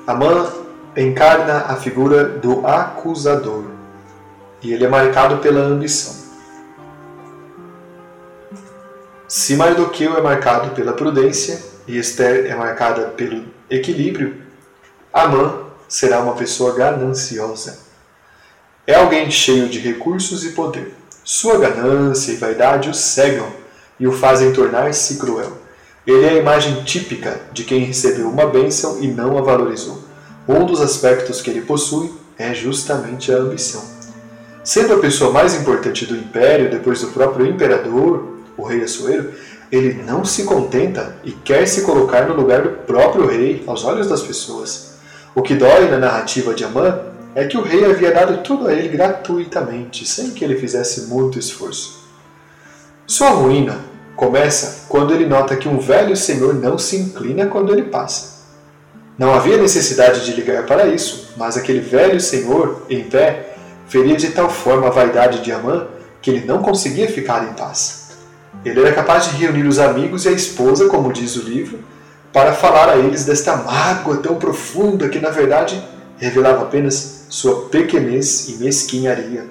Amã 0.06 0.50
encarna 0.96 1.64
a 1.68 1.76
figura 1.76 2.24
do 2.24 2.66
acusador 2.66 3.64
e 4.62 4.72
ele 4.72 4.84
é 4.84 4.88
marcado 4.88 5.38
pela 5.38 5.60
ambição. 5.60 6.22
Se 9.28 9.56
Mardoqueu 9.56 10.16
é 10.16 10.20
marcado 10.20 10.74
pela 10.74 10.92
prudência 10.92 11.62
e 11.86 11.98
Esther 11.98 12.50
é 12.50 12.54
marcada 12.54 13.08
pelo 13.08 13.44
equilíbrio, 13.68 14.42
Amã 15.12 15.66
será 15.88 16.20
uma 16.20 16.34
pessoa 16.34 16.74
gananciosa. 16.74 17.91
É 18.84 18.96
alguém 18.96 19.30
cheio 19.30 19.68
de 19.68 19.78
recursos 19.78 20.44
e 20.44 20.50
poder. 20.50 20.92
Sua 21.22 21.56
ganância 21.56 22.32
e 22.32 22.36
vaidade 22.36 22.90
o 22.90 22.94
cegam 22.94 23.46
e 23.98 24.08
o 24.08 24.12
fazem 24.12 24.52
tornar-se 24.52 25.18
cruel. 25.18 25.52
Ele 26.04 26.24
é 26.24 26.30
a 26.30 26.38
imagem 26.38 26.82
típica 26.82 27.40
de 27.52 27.62
quem 27.62 27.84
recebeu 27.84 28.28
uma 28.28 28.44
bênção 28.44 29.00
e 29.00 29.06
não 29.06 29.38
a 29.38 29.40
valorizou. 29.40 30.02
Um 30.48 30.66
dos 30.66 30.80
aspectos 30.80 31.40
que 31.40 31.48
ele 31.48 31.60
possui 31.60 32.12
é 32.36 32.52
justamente 32.52 33.32
a 33.32 33.36
ambição. 33.36 33.84
Sendo 34.64 34.94
a 34.94 34.98
pessoa 34.98 35.32
mais 35.32 35.54
importante 35.54 36.04
do 36.04 36.16
império, 36.16 36.68
depois 36.68 37.02
do 37.02 37.08
próprio 37.08 37.46
imperador, 37.46 38.38
o 38.56 38.64
rei 38.64 38.82
Assuero, 38.82 39.32
ele 39.70 40.02
não 40.02 40.24
se 40.24 40.42
contenta 40.42 41.16
e 41.22 41.30
quer 41.30 41.66
se 41.66 41.82
colocar 41.82 42.26
no 42.26 42.34
lugar 42.34 42.62
do 42.62 42.70
próprio 42.70 43.28
rei 43.28 43.62
aos 43.64 43.84
olhos 43.84 44.08
das 44.08 44.22
pessoas. 44.22 44.94
O 45.36 45.40
que 45.40 45.54
dói 45.54 45.88
na 45.88 45.98
narrativa 45.98 46.52
de 46.52 46.64
Amã 46.64 47.11
é 47.34 47.46
que 47.46 47.56
o 47.56 47.62
rei 47.62 47.84
havia 47.84 48.12
dado 48.12 48.42
tudo 48.42 48.68
a 48.68 48.72
ele 48.72 48.88
gratuitamente, 48.88 50.06
sem 50.06 50.30
que 50.30 50.44
ele 50.44 50.56
fizesse 50.56 51.02
muito 51.02 51.38
esforço. 51.38 52.02
Sua 53.06 53.30
ruína 53.30 53.78
começa 54.16 54.86
quando 54.88 55.14
ele 55.14 55.26
nota 55.26 55.56
que 55.56 55.68
um 55.68 55.78
velho 55.78 56.16
senhor 56.16 56.54
não 56.54 56.78
se 56.78 56.96
inclina 56.96 57.46
quando 57.46 57.72
ele 57.72 57.84
passa. 57.84 58.42
Não 59.18 59.34
havia 59.34 59.56
necessidade 59.56 60.24
de 60.24 60.32
ligar 60.32 60.64
para 60.66 60.86
isso, 60.86 61.34
mas 61.36 61.56
aquele 61.56 61.80
velho 61.80 62.20
senhor, 62.20 62.86
em 62.88 63.04
pé, 63.04 63.54
feria 63.86 64.16
de 64.16 64.30
tal 64.30 64.48
forma 64.48 64.86
a 64.86 64.90
vaidade 64.90 65.42
de 65.42 65.52
Amã 65.52 65.86
que 66.20 66.30
ele 66.30 66.46
não 66.46 66.62
conseguia 66.62 67.08
ficar 67.08 67.44
em 67.44 67.52
paz. 67.54 68.10
Ele 68.64 68.80
era 68.80 68.92
capaz 68.92 69.26
de 69.26 69.36
reunir 69.36 69.66
os 69.66 69.78
amigos 69.78 70.24
e 70.24 70.28
a 70.28 70.32
esposa, 70.32 70.88
como 70.88 71.12
diz 71.12 71.36
o 71.36 71.42
livro, 71.42 71.80
para 72.32 72.52
falar 72.52 72.88
a 72.88 72.96
eles 72.96 73.24
desta 73.24 73.56
mágoa 73.56 74.18
tão 74.18 74.36
profunda 74.36 75.08
que, 75.08 75.18
na 75.18 75.30
verdade, 75.30 75.82
revelava 76.16 76.62
apenas 76.62 77.21
sua 77.32 77.62
pequenez 77.70 78.50
e 78.50 78.56
mesquinharia. 78.58 79.46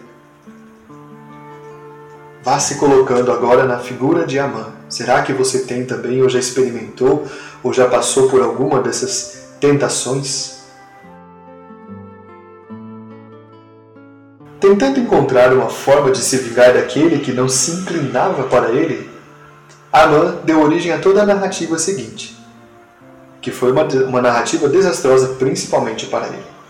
Vá 2.43 2.59
se 2.59 2.75
colocando 2.75 3.31
agora 3.31 3.65
na 3.65 3.79
figura 3.79 4.23
de 4.23 4.37
Amã. 4.37 4.67
Será 4.87 5.23
que 5.23 5.33
você 5.33 5.61
tem 5.61 5.83
também, 5.83 6.21
ou 6.21 6.29
já 6.29 6.37
experimentou, 6.37 7.25
ou 7.63 7.73
já 7.73 7.87
passou 7.87 8.29
por 8.29 8.39
alguma 8.39 8.79
dessas 8.81 9.47
tentações? 9.59 10.59
Tentando 14.59 14.99
encontrar 14.99 15.51
uma 15.51 15.69
forma 15.71 16.11
de 16.11 16.19
se 16.19 16.37
vingar 16.37 16.75
daquele 16.75 17.17
que 17.17 17.31
não 17.31 17.49
se 17.49 17.71
inclinava 17.71 18.43
para 18.43 18.69
ele, 18.69 19.09
Amã 19.91 20.35
deu 20.43 20.61
origem 20.61 20.91
a 20.91 20.99
toda 20.99 21.23
a 21.23 21.25
narrativa 21.25 21.79
seguinte, 21.79 22.37
que 23.41 23.49
foi 23.49 23.71
uma, 23.71 23.85
uma 23.85 24.21
narrativa 24.21 24.69
desastrosa 24.69 25.29
principalmente 25.29 26.05
para 26.05 26.27
ele. 26.27 26.60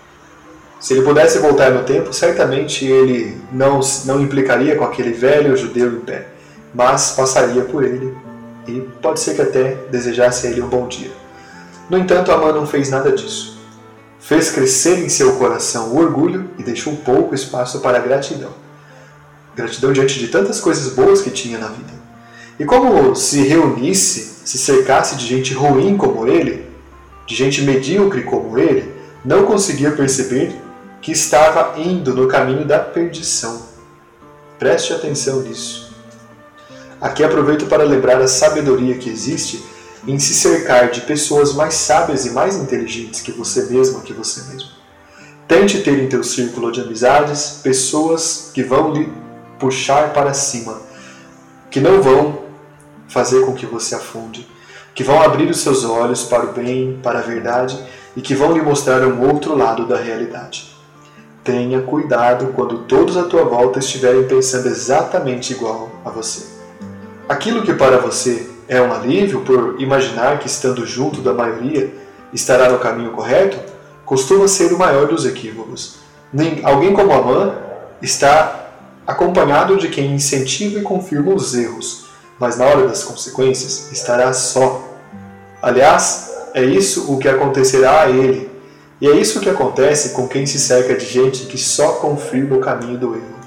Se 0.82 0.96
ele 0.96 1.04
pudesse 1.04 1.38
voltar 1.38 1.70
no 1.70 1.84
tempo, 1.84 2.12
certamente 2.12 2.84
ele 2.84 3.40
não, 3.52 3.80
não 4.06 4.20
implicaria 4.20 4.76
com 4.76 4.84
aquele 4.84 5.12
velho 5.12 5.56
judeu 5.56 5.94
em 5.94 6.00
pé, 6.00 6.30
mas 6.74 7.12
passaria 7.12 7.62
por 7.62 7.84
ele 7.84 8.18
e 8.68 8.82
pode 9.00 9.20
ser 9.20 9.36
que 9.36 9.44
até 9.44 9.76
desejasse 9.92 10.48
a 10.48 10.50
ele 10.50 10.60
um 10.60 10.68
bom 10.68 10.88
dia. 10.88 11.12
No 11.88 12.00
entanto, 12.00 12.32
Amã 12.32 12.52
não 12.52 12.66
fez 12.66 12.90
nada 12.90 13.12
disso. 13.12 13.60
Fez 14.20 14.50
crescer 14.50 14.98
em 15.06 15.10
seu 15.10 15.34
coração 15.34 15.90
o 15.90 16.00
orgulho 16.00 16.50
e 16.58 16.64
deixou 16.64 16.96
pouco 16.96 17.36
espaço 17.36 17.80
para 17.82 18.00
a 18.00 18.02
gratidão. 18.02 18.50
Gratidão 19.56 19.94
diante 19.94 20.18
de 20.18 20.30
tantas 20.30 20.60
coisas 20.60 20.94
boas 20.94 21.22
que 21.22 21.30
tinha 21.30 21.60
na 21.60 21.68
vida. 21.68 21.94
E 22.60 22.66
como 22.66 23.16
se 23.16 23.44
reunisse, 23.44 24.38
se 24.44 24.58
cercasse 24.58 25.16
de 25.16 25.28
gente 25.28 25.54
ruim 25.54 25.96
como 25.96 26.28
ele, 26.28 26.66
de 27.28 27.36
gente 27.36 27.62
medíocre 27.62 28.24
como 28.24 28.58
ele, 28.58 28.92
não 29.24 29.46
conseguia 29.46 29.92
perceber 29.92 30.56
que 31.02 31.12
estava 31.12 31.80
indo 31.80 32.14
no 32.14 32.28
caminho 32.28 32.64
da 32.64 32.80
perdição. 32.80 33.64
Preste 34.60 34.94
atenção 34.94 35.42
nisso. 35.42 35.96
Aqui 37.02 37.24
aproveito 37.24 37.66
para 37.66 37.84
lembrar 37.84 38.22
a 38.22 38.28
sabedoria 38.28 38.96
que 38.98 39.10
existe 39.10 39.66
em 40.08 40.20
se 40.20 40.36
cercar 40.36 40.92
de 40.92 41.02
pessoas 41.02 41.54
mais 41.54 41.74
sábias 41.74 42.26
e 42.26 42.32
mais 42.32 42.56
inteligentes 42.56 43.22
que 43.22 43.32
você 43.32 43.64
mesmo, 43.64 44.02
que 44.02 44.14
você 44.14 44.44
mesmo. 44.52 44.70
Tente 45.48 45.82
ter 45.82 46.00
em 46.00 46.08
teu 46.08 46.24
círculo 46.24 46.72
de 46.72 46.82
amizades 46.82 47.60
pessoas 47.64 48.52
que 48.54 48.64
vão 48.64 48.94
lhe 48.94 49.12
puxar 49.60 50.14
para 50.14 50.34
cima, 50.34 50.80
que 51.70 51.80
não 51.80 52.02
vão 52.02 52.44
fazer 53.08 53.46
com 53.46 53.54
que 53.54 53.66
você 53.66 53.96
afunde, 53.96 54.48
que 54.94 55.04
vão 55.04 55.22
abrir 55.22 55.50
os 55.50 55.60
seus 55.60 55.84
olhos 55.84 56.24
para 56.24 56.46
o 56.46 56.54
bem, 56.54 57.00
para 57.02 57.20
a 57.20 57.24
verdade 57.24 57.84
e 58.16 58.22
que 58.22 58.36
vão 58.36 58.54
lhe 58.54 58.62
mostrar 58.62 59.06
um 59.06 59.28
outro 59.28 59.56
lado 59.56 59.86
da 59.88 59.98
realidade. 59.98 60.71
Tenha 61.44 61.82
cuidado 61.82 62.54
quando 62.56 62.80
todos 62.80 63.18
à 63.18 63.24
tua 63.24 63.44
volta 63.44 63.80
estiverem 63.80 64.28
pensando 64.28 64.68
exatamente 64.68 65.54
igual 65.54 65.90
a 66.06 66.10
você. 66.12 66.46
Aquilo 67.28 67.64
que 67.64 67.74
para 67.74 67.98
você 67.98 68.48
é 68.68 68.80
um 68.80 68.94
alívio 68.94 69.42
por 69.42 69.82
imaginar 69.82 70.38
que 70.38 70.46
estando 70.46 70.86
junto 70.86 71.22
da 71.22 71.34
maioria 71.34 71.92
estará 72.32 72.70
no 72.70 72.78
caminho 72.78 73.12
correto, 73.12 73.58
costuma 74.06 74.48
ser 74.48 74.72
o 74.72 74.78
maior 74.78 75.08
dos 75.08 75.26
equívocos. 75.26 75.96
Alguém 76.64 76.94
como 76.94 77.12
Amã 77.12 77.56
está 78.02 78.70
acompanhado 79.08 79.78
de 79.78 79.88
quem 79.88 80.14
incentiva 80.14 80.80
e 80.80 80.84
confirma 80.84 81.34
os 81.34 81.56
erros, 81.56 82.06
mas 82.38 82.58
na 82.58 82.66
hora 82.66 82.88
das 82.88 83.04
consequências 83.04 83.92
estará 83.92 84.32
só. 84.32 84.88
Aliás, 85.62 86.32
é 86.54 86.64
isso 86.64 87.12
o 87.12 87.18
que 87.18 87.28
acontecerá 87.28 88.02
a 88.02 88.10
ele, 88.10 88.51
e 89.02 89.08
é 89.08 89.16
isso 89.16 89.40
que 89.40 89.50
acontece 89.50 90.10
com 90.10 90.28
quem 90.28 90.46
se 90.46 90.60
cerca 90.60 90.96
de 90.96 91.06
gente 91.06 91.48
que 91.48 91.58
só 91.58 91.94
confirma 91.94 92.56
o 92.56 92.62
caminho 92.62 93.00
do 93.00 93.16
erro. 93.16 93.42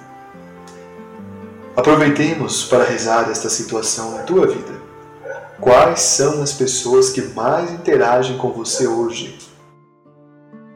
Aproveitemos 1.77 2.65
para 2.65 2.83
rezar 2.83 3.31
esta 3.31 3.49
situação 3.49 4.17
na 4.17 4.25
tua 4.25 4.49
vida. 4.49 4.83
Quais 5.61 6.01
são 6.01 6.43
as 6.43 6.53
pessoas 6.53 7.11
que 7.11 7.23
mais 7.23 7.71
interagem 7.71 8.37
com 8.37 8.53
você 8.53 8.89
hoje? 8.89 9.39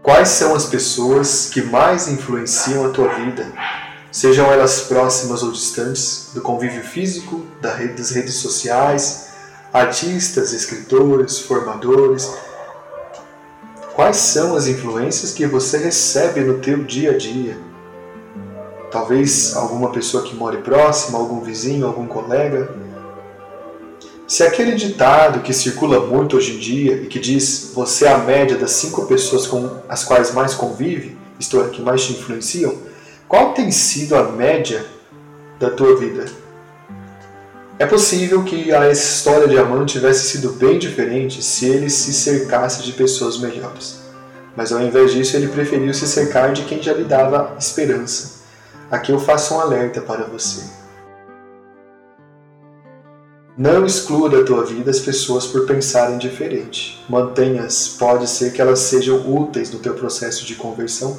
Quais 0.00 0.28
são 0.28 0.54
as 0.54 0.66
pessoas 0.66 1.50
que 1.52 1.60
mais 1.60 2.06
influenciam 2.06 2.86
a 2.86 2.90
tua 2.90 3.08
vida? 3.14 3.46
Sejam 4.12 4.50
elas 4.50 4.82
próximas 4.82 5.42
ou 5.42 5.50
distantes, 5.50 6.30
do 6.32 6.40
convívio 6.40 6.82
físico, 6.82 7.44
das 7.60 8.10
redes 8.10 8.36
sociais, 8.36 9.28
artistas, 9.72 10.52
escritores, 10.52 11.40
formadores. 11.40 12.32
Quais 13.98 14.18
são 14.18 14.54
as 14.54 14.68
influências 14.68 15.32
que 15.32 15.44
você 15.44 15.76
recebe 15.76 16.42
no 16.42 16.60
teu 16.60 16.84
dia 16.84 17.10
a 17.10 17.18
dia? 17.18 17.58
Talvez 18.92 19.56
alguma 19.56 19.90
pessoa 19.90 20.22
que 20.22 20.36
more 20.36 20.58
próxima, 20.58 21.18
algum 21.18 21.40
vizinho, 21.40 21.84
algum 21.84 22.06
colega. 22.06 22.72
Se 24.24 24.44
aquele 24.44 24.76
ditado 24.76 25.40
que 25.40 25.52
circula 25.52 25.98
muito 25.98 26.36
hoje 26.36 26.54
em 26.54 26.58
dia 26.60 26.94
e 26.94 27.06
que 27.08 27.18
diz 27.18 27.72
você 27.74 28.04
é 28.04 28.12
a 28.12 28.18
média 28.18 28.56
das 28.56 28.70
cinco 28.70 29.04
pessoas 29.04 29.48
com 29.48 29.68
as 29.88 30.04
quais 30.04 30.32
mais 30.32 30.54
convive, 30.54 31.18
isto 31.40 31.60
é, 31.60 31.68
que 31.68 31.82
mais 31.82 32.06
te 32.06 32.12
influenciam, 32.12 32.76
qual 33.26 33.52
tem 33.52 33.72
sido 33.72 34.14
a 34.14 34.22
média 34.22 34.86
da 35.58 35.70
tua 35.70 35.96
vida? 35.96 36.24
É 37.78 37.86
possível 37.86 38.42
que 38.42 38.72
a 38.72 38.90
história 38.90 39.46
de 39.46 39.56
Amã 39.56 39.86
tivesse 39.86 40.30
sido 40.30 40.50
bem 40.50 40.80
diferente 40.80 41.40
se 41.40 41.66
ele 41.66 41.88
se 41.88 42.12
cercasse 42.12 42.82
de 42.82 42.92
pessoas 42.92 43.38
melhores. 43.38 44.00
Mas 44.56 44.72
ao 44.72 44.80
invés 44.80 45.12
disso, 45.12 45.36
ele 45.36 45.46
preferiu 45.46 45.94
se 45.94 46.08
cercar 46.08 46.52
de 46.52 46.64
quem 46.64 46.82
já 46.82 46.92
lhe 46.92 47.04
dava 47.04 47.54
esperança. 47.56 48.40
Aqui 48.90 49.12
eu 49.12 49.20
faço 49.20 49.54
um 49.54 49.60
alerta 49.60 50.00
para 50.00 50.24
você. 50.24 50.64
Não 53.56 53.86
exclua 53.86 54.28
da 54.28 54.42
tua 54.42 54.64
vida 54.64 54.90
as 54.90 54.98
pessoas 54.98 55.46
por 55.46 55.64
pensarem 55.64 56.18
diferente. 56.18 57.00
Mantenhas, 57.08 57.86
pode 57.96 58.28
ser 58.28 58.52
que 58.52 58.60
elas 58.60 58.80
sejam 58.80 59.18
úteis 59.32 59.70
no 59.70 59.78
teu 59.78 59.94
processo 59.94 60.44
de 60.44 60.56
conversão, 60.56 61.16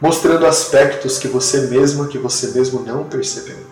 mostrando 0.00 0.46
aspectos 0.46 1.16
que 1.16 1.28
você 1.28 1.68
mesmo 1.68 2.08
que 2.08 2.18
você 2.18 2.48
mesmo 2.48 2.82
não 2.82 3.04
percebeu. 3.04 3.69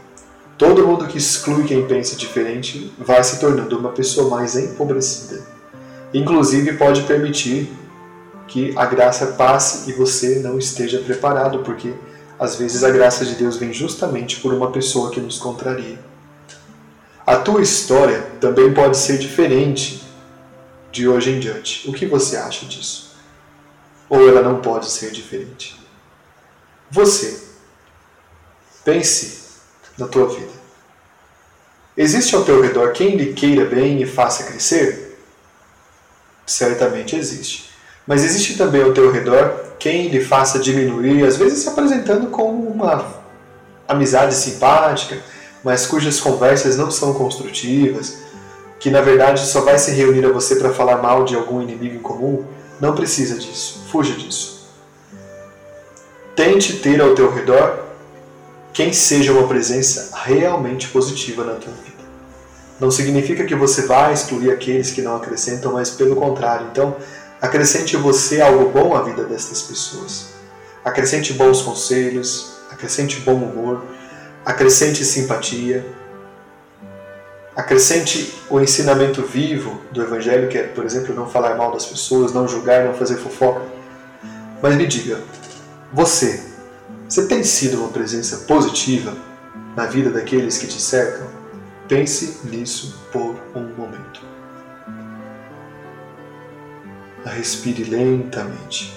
Todo 0.58 0.84
mundo 0.84 1.06
que 1.06 1.16
exclui 1.16 1.64
quem 1.64 1.86
pensa 1.86 2.16
diferente 2.16 2.92
vai 2.98 3.22
se 3.22 3.38
tornando 3.38 3.78
uma 3.78 3.92
pessoa 3.92 4.28
mais 4.28 4.56
empobrecida. 4.56 5.40
Inclusive, 6.12 6.72
pode 6.76 7.02
permitir 7.02 7.72
que 8.48 8.76
a 8.76 8.84
graça 8.84 9.28
passe 9.28 9.88
e 9.88 9.92
você 9.92 10.40
não 10.40 10.58
esteja 10.58 10.98
preparado, 10.98 11.60
porque 11.60 11.94
às 12.40 12.56
vezes 12.56 12.82
a 12.82 12.90
graça 12.90 13.24
de 13.24 13.36
Deus 13.36 13.56
vem 13.56 13.72
justamente 13.72 14.40
por 14.40 14.52
uma 14.52 14.72
pessoa 14.72 15.12
que 15.12 15.20
nos 15.20 15.38
contraria. 15.38 16.00
A 17.24 17.36
tua 17.36 17.62
história 17.62 18.22
também 18.40 18.74
pode 18.74 18.96
ser 18.96 19.16
diferente 19.18 20.02
de 20.90 21.06
hoje 21.06 21.30
em 21.30 21.38
diante. 21.38 21.88
O 21.88 21.92
que 21.92 22.04
você 22.04 22.36
acha 22.36 22.66
disso? 22.66 23.14
Ou 24.08 24.26
ela 24.26 24.42
não 24.42 24.60
pode 24.60 24.90
ser 24.90 25.12
diferente? 25.12 25.78
Você. 26.90 27.46
Pense 28.84 29.47
na 29.98 30.06
tua 30.06 30.28
vida? 30.28 30.58
Existe 31.96 32.34
ao 32.36 32.44
teu 32.44 32.62
redor 32.62 32.92
quem 32.92 33.16
lhe 33.16 33.32
queira 33.32 33.64
bem 33.64 34.00
e 34.00 34.06
faça 34.06 34.44
crescer? 34.44 35.18
Certamente 36.46 37.16
existe. 37.16 37.70
Mas 38.06 38.24
existe 38.24 38.56
também 38.56 38.82
ao 38.82 38.92
teu 38.92 39.10
redor 39.10 39.64
quem 39.78 40.08
lhe 40.08 40.24
faça 40.24 40.58
diminuir, 40.58 41.26
às 41.26 41.36
vezes 41.36 41.58
se 41.58 41.68
apresentando 41.68 42.28
como 42.28 42.68
uma 42.68 43.04
amizade 43.86 44.34
simpática, 44.34 45.18
mas 45.64 45.86
cujas 45.86 46.20
conversas 46.20 46.76
não 46.76 46.90
são 46.90 47.12
construtivas, 47.14 48.18
que 48.78 48.90
na 48.90 49.00
verdade 49.00 49.40
só 49.40 49.62
vai 49.62 49.78
se 49.78 49.90
reunir 49.90 50.24
a 50.24 50.32
você 50.32 50.56
para 50.56 50.72
falar 50.72 51.02
mal 51.02 51.24
de 51.24 51.34
algum 51.34 51.60
inimigo 51.60 51.96
em 51.96 52.00
comum? 52.00 52.46
Não 52.80 52.94
precisa 52.94 53.36
disso. 53.36 53.84
Fuja 53.90 54.14
disso. 54.14 54.68
Tente 56.36 56.74
ter 56.74 57.00
ao 57.00 57.14
teu 57.14 57.32
redor 57.34 57.87
quem 58.72 58.92
seja 58.92 59.32
uma 59.32 59.48
presença 59.48 60.16
realmente 60.16 60.88
positiva 60.88 61.44
na 61.44 61.54
tua 61.54 61.72
vida. 61.72 61.98
Não 62.80 62.90
significa 62.90 63.44
que 63.44 63.54
você 63.54 63.82
vai 63.86 64.12
excluir 64.12 64.50
aqueles 64.50 64.90
que 64.90 65.02
não 65.02 65.16
acrescentam, 65.16 65.72
mas 65.72 65.90
pelo 65.90 66.14
contrário. 66.14 66.68
Então, 66.70 66.96
acrescente 67.40 67.96
você 67.96 68.40
algo 68.40 68.70
bom 68.70 68.94
à 68.94 69.02
vida 69.02 69.24
destas 69.24 69.62
pessoas. 69.62 70.28
Acrescente 70.84 71.32
bons 71.32 71.60
conselhos, 71.62 72.52
acrescente 72.70 73.18
bom 73.20 73.34
humor, 73.34 73.82
acrescente 74.44 75.04
simpatia, 75.04 75.84
acrescente 77.56 78.32
o 78.48 78.60
ensinamento 78.60 79.22
vivo 79.22 79.80
do 79.90 80.00
Evangelho, 80.00 80.48
que 80.48 80.56
é, 80.56 80.62
por 80.62 80.84
exemplo, 80.84 81.12
não 81.12 81.28
falar 81.28 81.56
mal 81.56 81.72
das 81.72 81.84
pessoas, 81.84 82.32
não 82.32 82.46
julgar, 82.46 82.84
não 82.84 82.94
fazer 82.94 83.16
fofoca. 83.16 83.62
Mas 84.62 84.76
me 84.76 84.86
diga, 84.86 85.20
você 85.92 86.47
você 87.08 87.26
tem 87.26 87.42
sido 87.42 87.78
uma 87.78 87.88
presença 87.88 88.44
positiva 88.46 89.16
na 89.74 89.86
vida 89.86 90.10
daqueles 90.10 90.58
que 90.58 90.66
te 90.66 90.78
cercam? 90.78 91.26
Pense 91.88 92.46
nisso 92.46 93.00
por 93.10 93.34
um 93.54 93.62
momento. 93.74 94.20
Respire 97.24 97.84
lentamente. 97.84 98.94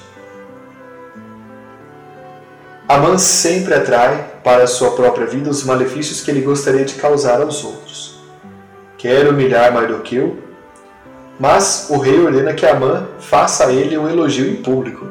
Amã 2.87 3.17
sempre 3.17 3.73
atrai 3.73 4.39
para 4.43 4.63
a 4.63 4.67
sua 4.67 4.91
própria 4.91 5.25
vida 5.25 5.49
os 5.49 5.63
malefícios 5.63 6.21
que 6.21 6.31
ele 6.31 6.41
gostaria 6.41 6.83
de 6.83 6.95
causar 6.95 7.41
aos 7.41 7.63
outros. 7.63 8.19
Quer 8.97 9.27
humilhar 9.27 9.73
Mardoqueu, 9.73 10.37
mas 11.39 11.87
o 11.89 11.97
rei 11.97 12.19
ordena 12.19 12.53
que 12.53 12.65
Amã 12.65 13.07
faça 13.19 13.67
a 13.67 13.71
ele 13.71 13.97
um 13.97 14.09
elogio 14.09 14.49
em 14.49 14.61
público. 14.61 15.07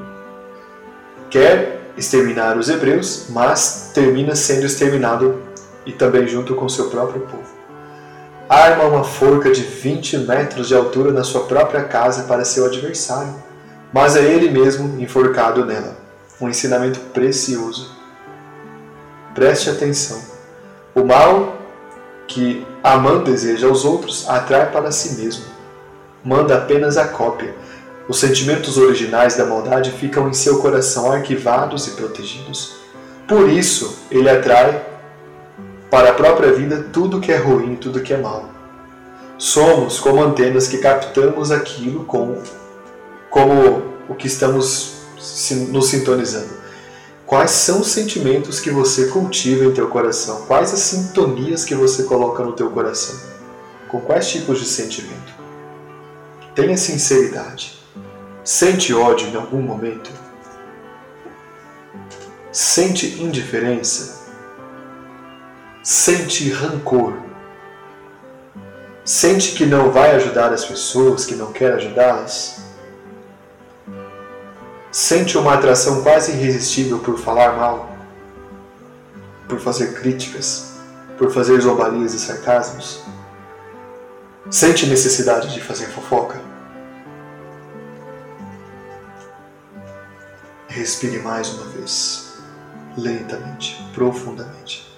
Quer 1.30 1.79
exterminar 2.00 2.56
os 2.56 2.70
hebreus, 2.70 3.26
mas 3.28 3.90
termina 3.92 4.34
sendo 4.34 4.64
exterminado 4.64 5.42
e 5.84 5.92
também 5.92 6.26
junto 6.26 6.54
com 6.54 6.66
seu 6.68 6.88
próprio 6.88 7.20
povo. 7.20 7.60
Arma 8.48 8.84
uma 8.84 9.04
forca 9.04 9.52
de 9.52 9.62
20 9.62 10.18
metros 10.18 10.68
de 10.68 10.74
altura 10.74 11.12
na 11.12 11.22
sua 11.22 11.44
própria 11.44 11.84
casa 11.84 12.24
para 12.24 12.44
seu 12.44 12.64
adversário, 12.64 13.34
mas 13.92 14.16
é 14.16 14.22
ele 14.22 14.50
mesmo 14.50 15.00
enforcado 15.00 15.64
nela. 15.64 15.98
Um 16.40 16.48
ensinamento 16.48 16.98
precioso. 17.12 17.94
Preste 19.34 19.68
atenção. 19.68 20.22
O 20.94 21.04
mal 21.04 21.58
que 22.26 22.66
Amã 22.82 23.22
deseja 23.22 23.68
aos 23.68 23.84
outros 23.84 24.26
atrai 24.26 24.72
para 24.72 24.90
si 24.90 25.20
mesmo. 25.20 25.44
Manda 26.24 26.56
apenas 26.56 26.96
a 26.96 27.06
cópia 27.08 27.54
os 28.10 28.18
sentimentos 28.18 28.76
originais 28.76 29.36
da 29.36 29.46
maldade 29.46 29.92
ficam 29.92 30.28
em 30.28 30.32
seu 30.32 30.58
coração 30.58 31.12
arquivados 31.12 31.86
e 31.86 31.92
protegidos. 31.92 32.72
Por 33.28 33.48
isso, 33.48 34.00
ele 34.10 34.28
atrai 34.28 34.84
para 35.88 36.10
a 36.10 36.14
própria 36.14 36.52
vida 36.52 36.88
tudo 36.92 37.20
que 37.20 37.30
é 37.30 37.36
ruim, 37.36 37.76
tudo 37.76 38.00
que 38.00 38.12
é 38.12 38.16
mal. 38.16 38.50
Somos 39.38 40.00
como 40.00 40.20
antenas 40.24 40.66
que 40.66 40.78
captamos 40.78 41.52
aquilo 41.52 42.04
com, 42.04 42.42
como 43.30 43.84
o 44.08 44.14
que 44.16 44.26
estamos 44.26 45.02
nos 45.68 45.86
sintonizando. 45.86 46.50
Quais 47.24 47.52
são 47.52 47.80
os 47.80 47.92
sentimentos 47.92 48.58
que 48.58 48.72
você 48.72 49.06
cultiva 49.06 49.64
em 49.66 49.72
teu 49.72 49.86
coração? 49.86 50.46
Quais 50.48 50.74
as 50.74 50.80
sintonias 50.80 51.64
que 51.64 51.76
você 51.76 52.02
coloca 52.02 52.42
no 52.42 52.54
teu 52.54 52.70
coração? 52.70 53.14
Com 53.86 54.00
quais 54.00 54.28
tipos 54.28 54.58
de 54.58 54.66
sentimento? 54.66 55.32
Tenha 56.56 56.76
sinceridade. 56.76 57.79
Sente 58.42 58.94
ódio 58.94 59.28
em 59.28 59.36
algum 59.36 59.60
momento? 59.60 60.10
Sente 62.50 63.20
indiferença? 63.22 64.18
Sente 65.82 66.50
rancor? 66.50 67.14
Sente 69.04 69.52
que 69.52 69.66
não 69.66 69.90
vai 69.90 70.12
ajudar 70.16 70.52
as 70.52 70.64
pessoas, 70.64 71.26
que 71.26 71.34
não 71.34 71.52
quer 71.52 71.74
ajudá-las? 71.74 72.62
Sente 74.90 75.36
uma 75.36 75.54
atração 75.54 76.02
quase 76.02 76.32
irresistível 76.32 76.98
por 76.98 77.18
falar 77.18 77.56
mal? 77.56 77.94
Por 79.48 79.60
fazer 79.60 80.00
críticas? 80.00 80.72
Por 81.18 81.30
fazer 81.30 81.60
zombarias 81.60 82.14
e 82.14 82.18
sarcasmos? 82.18 83.02
Sente 84.50 84.86
necessidade 84.86 85.52
de 85.52 85.60
fazer 85.60 85.86
fofoca? 85.88 86.49
Respire 90.70 91.18
mais 91.18 91.48
uma 91.54 91.64
vez, 91.64 92.34
lentamente, 92.96 93.84
profundamente. 93.92 94.88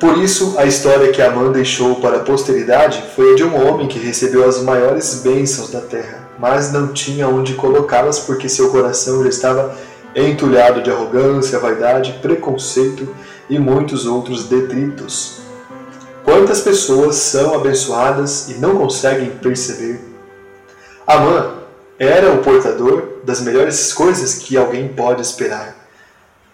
Por 0.00 0.16
isso, 0.16 0.54
a 0.56 0.64
história 0.64 1.12
que 1.12 1.20
Amã 1.20 1.52
deixou 1.52 1.96
para 1.96 2.16
a 2.16 2.20
posteridade 2.20 3.04
foi 3.14 3.34
a 3.34 3.36
de 3.36 3.44
um 3.44 3.68
homem 3.68 3.86
que 3.86 3.98
recebeu 3.98 4.48
as 4.48 4.62
maiores 4.62 5.20
bênçãos 5.22 5.70
da 5.70 5.82
terra, 5.82 6.26
mas 6.38 6.72
não 6.72 6.88
tinha 6.88 7.28
onde 7.28 7.52
colocá-las 7.52 8.20
porque 8.20 8.48
seu 8.48 8.70
coração 8.70 9.22
já 9.24 9.28
estava 9.28 9.76
entulhado 10.14 10.82
de 10.82 10.90
arrogância, 10.90 11.58
vaidade, 11.58 12.18
preconceito 12.22 13.14
e 13.50 13.58
muitos 13.58 14.06
outros 14.06 14.48
detritos. 14.48 15.40
Quantas 16.24 16.62
pessoas 16.62 17.16
são 17.16 17.54
abençoadas 17.54 18.48
e 18.48 18.54
não 18.54 18.78
conseguem 18.78 19.28
perceber? 19.28 20.00
Amã 21.06 21.57
era 21.98 22.32
o 22.32 22.42
portador 22.42 23.20
das 23.24 23.40
melhores 23.40 23.92
coisas 23.92 24.34
que 24.34 24.56
alguém 24.56 24.88
pode 24.88 25.20
esperar: 25.22 25.74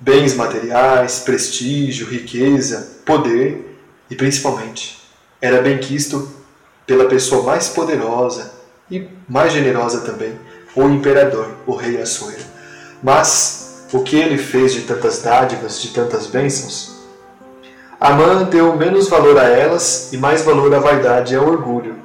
bens 0.00 0.35
materiais, 0.35 1.20
prestígio, 1.20 2.07
riqueza, 2.07 2.98
poder 3.04 3.76
e 4.11 4.14
principalmente 4.14 5.04
era 5.40 5.61
bem 5.61 5.76
quisto 5.78 6.33
pela 6.87 7.07
pessoa 7.07 7.42
mais 7.42 7.68
poderosa 7.68 8.52
e 8.90 9.07
mais 9.28 9.52
generosa 9.52 10.00
também, 10.00 10.38
o 10.74 10.88
imperador, 10.88 11.50
o 11.66 11.74
rei 11.74 12.00
Assuero. 12.00 12.42
Mas 13.02 13.85
o 13.92 14.02
que 14.02 14.16
ele 14.16 14.38
fez 14.38 14.72
de 14.72 14.83
tantas 14.83 15.22
dádivas, 15.22 15.80
de 15.83 15.88
tantas 15.88 16.26
bênçãos? 16.26 16.94
Amã 18.00 18.44
deu 18.44 18.74
menos 18.76 19.09
valor 19.09 19.38
a 19.38 19.44
elas 19.44 20.12
e 20.12 20.16
mais 20.16 20.42
valor 20.42 20.74
à 20.74 20.78
vaidade 20.78 21.35
e 21.35 21.37
ao 21.37 21.46
orgulho. 21.46 21.96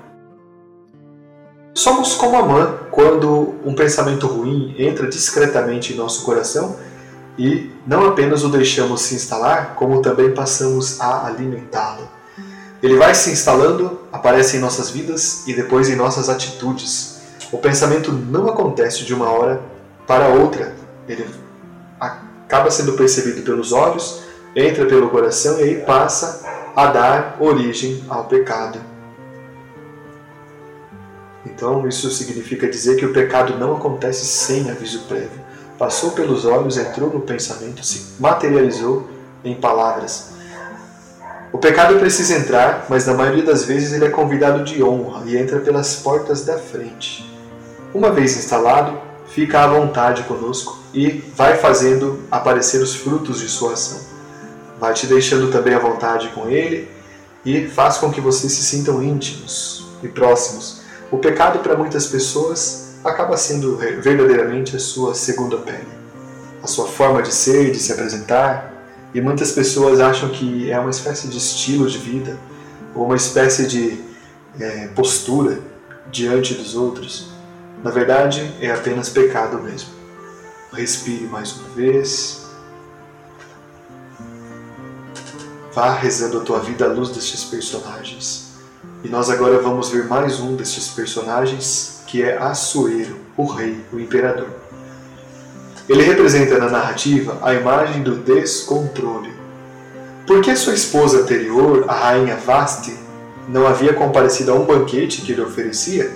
Somos 1.79 2.13
como 2.13 2.35
Amã 2.35 2.77
quando 2.91 3.55
um 3.63 3.73
pensamento 3.73 4.27
ruim 4.27 4.75
entra 4.77 5.07
discretamente 5.07 5.93
em 5.93 5.95
nosso 5.95 6.25
coração 6.25 6.75
e 7.37 7.71
não 7.87 8.05
apenas 8.05 8.43
o 8.43 8.49
deixamos 8.49 9.03
se 9.03 9.15
instalar, 9.15 9.75
como 9.75 10.01
também 10.01 10.33
passamos 10.33 10.99
a 10.99 11.25
alimentá-lo. 11.25 12.05
Ele 12.83 12.97
vai 12.97 13.15
se 13.15 13.31
instalando, 13.31 13.97
aparece 14.11 14.57
em 14.57 14.59
nossas 14.59 14.89
vidas 14.89 15.47
e 15.47 15.53
depois 15.53 15.87
em 15.87 15.95
nossas 15.95 16.27
atitudes. 16.27 17.21
O 17.49 17.57
pensamento 17.57 18.11
não 18.11 18.49
acontece 18.49 19.05
de 19.05 19.13
uma 19.13 19.29
hora 19.29 19.61
para 20.05 20.27
outra. 20.27 20.75
Ele 21.07 21.25
acaba 21.97 22.69
sendo 22.71 22.91
percebido 22.91 23.41
pelos 23.43 23.71
olhos, 23.71 24.21
entra 24.53 24.85
pelo 24.85 25.09
coração 25.09 25.57
e 25.57 25.63
aí 25.63 25.75
passa 25.77 26.45
a 26.75 26.87
dar 26.87 27.37
origem 27.39 28.03
ao 28.09 28.25
pecado. 28.25 28.88
Então, 31.45 31.87
isso 31.87 32.09
significa 32.11 32.67
dizer 32.67 32.97
que 32.97 33.05
o 33.05 33.13
pecado 33.13 33.57
não 33.57 33.75
acontece 33.75 34.25
sem 34.25 34.69
aviso 34.69 35.03
prévio. 35.07 35.49
Passou 35.77 36.11
pelos 36.11 36.45
olhos, 36.45 36.77
entrou 36.77 37.09
no 37.09 37.21
pensamento, 37.21 37.85
se 37.85 38.19
materializou 38.19 39.07
em 39.43 39.55
palavras. 39.55 40.31
O 41.51 41.57
pecado 41.57 41.97
precisa 41.97 42.37
entrar, 42.37 42.85
mas 42.89 43.07
na 43.07 43.13
maioria 43.13 43.43
das 43.43 43.63
vezes 43.63 43.93
ele 43.93 44.05
é 44.05 44.09
convidado 44.09 44.63
de 44.63 44.83
honra 44.83 45.23
e 45.25 45.37
entra 45.37 45.59
pelas 45.59 45.95
portas 45.95 46.43
da 46.43 46.59
frente. 46.59 47.27
Uma 47.93 48.11
vez 48.11 48.37
instalado, 48.37 48.99
fica 49.27 49.63
à 49.63 49.67
vontade 49.67 50.23
conosco 50.23 50.77
e 50.93 51.23
vai 51.35 51.55
fazendo 51.55 52.19
aparecer 52.29 52.81
os 52.81 52.95
frutos 52.95 53.39
de 53.39 53.47
sua 53.47 53.73
ação. 53.73 53.99
Vai 54.79 54.93
te 54.93 55.07
deixando 55.07 55.51
também 55.51 55.73
à 55.73 55.79
vontade 55.79 56.27
com 56.29 56.49
ele 56.49 56.91
e 57.45 57.67
faz 57.67 57.97
com 57.97 58.11
que 58.11 58.21
vocês 58.21 58.51
se 58.51 58.63
sintam 58.63 59.01
íntimos 59.01 59.87
e 60.03 60.07
próximos 60.07 60.78
o 61.11 61.17
pecado 61.17 61.59
para 61.59 61.75
muitas 61.75 62.07
pessoas 62.07 62.89
acaba 63.03 63.37
sendo 63.37 63.77
verdadeiramente 63.77 64.75
a 64.75 64.79
sua 64.79 65.13
segunda 65.15 65.57
pele, 65.57 65.87
a 66.61 66.67
sua 66.67 66.87
forma 66.87 67.21
de 67.21 67.33
ser, 67.33 67.71
de 67.71 67.79
se 67.79 67.91
apresentar, 67.91 68.73
e 69.13 69.21
muitas 69.21 69.51
pessoas 69.51 69.99
acham 69.99 70.29
que 70.29 70.69
é 70.69 70.79
uma 70.79 70.91
espécie 70.91 71.27
de 71.27 71.37
estilo 71.37 71.87
de 71.89 71.97
vida 71.97 72.37
ou 72.93 73.05
uma 73.05 73.15
espécie 73.15 73.65
de 73.67 74.03
é, 74.59 74.87
postura 74.87 75.59
diante 76.11 76.53
dos 76.53 76.75
outros. 76.75 77.29
Na 77.83 77.89
verdade, 77.89 78.53
é 78.61 78.71
apenas 78.71 79.09
pecado 79.09 79.59
mesmo. 79.61 79.89
Respire 80.71 81.25
mais 81.25 81.53
uma 81.53 81.69
vez. 81.69 82.45
Vá 85.73 85.93
rezando 85.93 86.39
a 86.39 86.41
tua 86.41 86.59
vida 86.59 86.85
à 86.85 86.87
luz 86.89 87.09
destes 87.09 87.45
personagens. 87.45 88.48
E 89.01 89.07
nós 89.07 89.29
agora 89.29 89.59
vamos 89.59 89.89
ver 89.89 90.07
mais 90.07 90.41
um 90.41 90.57
destes 90.57 90.89
personagens, 90.89 92.01
que 92.05 92.21
é 92.21 92.37
Assuero, 92.37 93.15
o 93.37 93.45
rei, 93.45 93.79
o 93.93 93.99
imperador. 93.99 94.49
Ele 95.87 96.03
representa 96.03 96.57
na 96.57 96.69
narrativa 96.69 97.37
a 97.41 97.53
imagem 97.53 98.03
do 98.03 98.17
descontrole. 98.17 99.31
Porque 100.27 100.53
sua 100.53 100.73
esposa 100.73 101.21
anterior, 101.21 101.85
a 101.87 101.93
rainha 101.93 102.35
Vasti, 102.35 102.93
não 103.47 103.65
havia 103.65 103.93
comparecido 103.93 104.51
a 104.51 104.55
um 104.55 104.65
banquete 104.65 105.21
que 105.21 105.33
lhe 105.33 105.41
oferecia, 105.41 106.11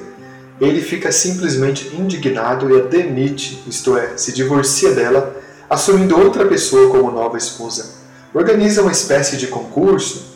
ele 0.60 0.82
fica 0.82 1.10
simplesmente 1.10 1.96
indignado 1.96 2.70
e 2.70 2.82
a 2.82 2.84
demite, 2.84 3.64
isto 3.66 3.98
é, 3.98 4.18
se 4.18 4.34
divorcia 4.34 4.92
dela, 4.92 5.34
assumindo 5.70 6.20
outra 6.20 6.46
pessoa 6.46 6.90
como 6.90 7.10
nova 7.12 7.38
esposa. 7.38 8.04
Organiza 8.34 8.82
uma 8.82 8.92
espécie 8.92 9.38
de 9.38 9.48
concurso 9.48 10.36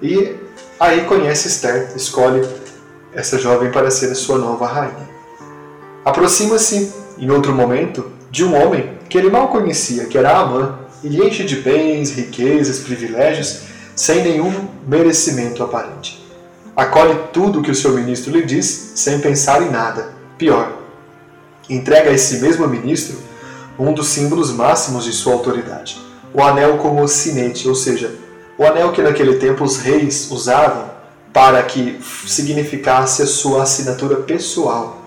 e 0.00 0.45
Aí 0.78 1.06
conhece 1.06 1.48
Esther, 1.48 1.92
escolhe 1.96 2.46
essa 3.14 3.38
jovem 3.38 3.70
para 3.70 3.90
ser 3.90 4.12
a 4.12 4.14
sua 4.14 4.36
nova 4.36 4.66
rainha. 4.66 5.08
Aproxima-se, 6.04 6.92
em 7.18 7.30
outro 7.30 7.54
momento, 7.54 8.12
de 8.30 8.44
um 8.44 8.54
homem 8.54 8.98
que 9.08 9.16
ele 9.16 9.30
mal 9.30 9.48
conhecia, 9.48 10.04
que 10.04 10.18
era 10.18 10.36
Amã, 10.36 10.78
e 11.02 11.08
lhe 11.08 11.26
enche 11.26 11.44
de 11.44 11.56
bens, 11.56 12.12
riquezas, 12.12 12.80
privilégios, 12.80 13.60
sem 13.94 14.22
nenhum 14.22 14.68
merecimento 14.86 15.62
aparente. 15.62 16.22
Acolhe 16.76 17.18
tudo 17.32 17.60
o 17.60 17.62
que 17.62 17.70
o 17.70 17.74
seu 17.74 17.92
ministro 17.94 18.30
lhe 18.30 18.44
diz, 18.44 18.92
sem 18.96 19.18
pensar 19.18 19.62
em 19.62 19.70
nada. 19.70 20.12
Pior, 20.36 20.76
entrega 21.70 22.10
a 22.10 22.12
esse 22.12 22.38
mesmo 22.40 22.68
ministro 22.68 23.16
um 23.78 23.94
dos 23.94 24.08
símbolos 24.08 24.52
máximos 24.52 25.04
de 25.04 25.12
sua 25.12 25.32
autoridade, 25.32 25.98
o 26.34 26.42
anel 26.42 26.76
como 26.76 27.08
sinete, 27.08 27.66
ou 27.66 27.74
seja, 27.74 28.25
o 28.58 28.64
anel 28.64 28.92
que 28.92 29.02
naquele 29.02 29.36
tempo 29.36 29.64
os 29.64 29.78
reis 29.78 30.30
usavam 30.30 30.90
para 31.32 31.62
que 31.62 32.00
significasse 32.26 33.22
a 33.22 33.26
sua 33.26 33.62
assinatura 33.62 34.16
pessoal. 34.16 35.02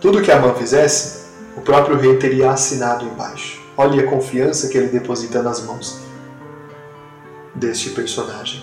Tudo 0.00 0.20
que 0.20 0.32
Amã 0.32 0.52
fizesse, 0.54 1.24
o 1.56 1.60
próprio 1.60 1.96
rei 1.96 2.16
teria 2.16 2.50
assinado 2.50 3.04
embaixo. 3.04 3.62
Olhe 3.76 4.00
a 4.00 4.06
confiança 4.06 4.68
que 4.68 4.76
ele 4.76 4.88
deposita 4.88 5.42
nas 5.42 5.62
mãos 5.62 6.00
deste 7.54 7.90
personagem. 7.90 8.62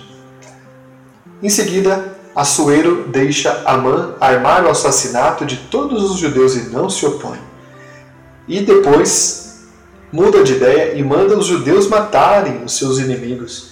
Em 1.42 1.50
seguida, 1.50 2.18
Assuero 2.36 3.08
deixa 3.08 3.62
Amã 3.66 4.16
armar 4.20 4.66
o 4.66 4.70
assassinato 4.70 5.46
de 5.46 5.58
todos 5.58 6.12
os 6.12 6.18
judeus 6.18 6.56
e 6.56 6.70
não 6.70 6.90
se 6.90 7.06
opõe. 7.06 7.40
E 8.48 8.62
depois 8.62 9.41
muda 10.12 10.44
de 10.44 10.54
ideia 10.54 10.94
e 10.94 11.04
manda 11.04 11.38
os 11.38 11.46
judeus 11.46 11.88
matarem 11.88 12.64
os 12.64 12.78
seus 12.78 13.00
inimigos. 13.00 13.72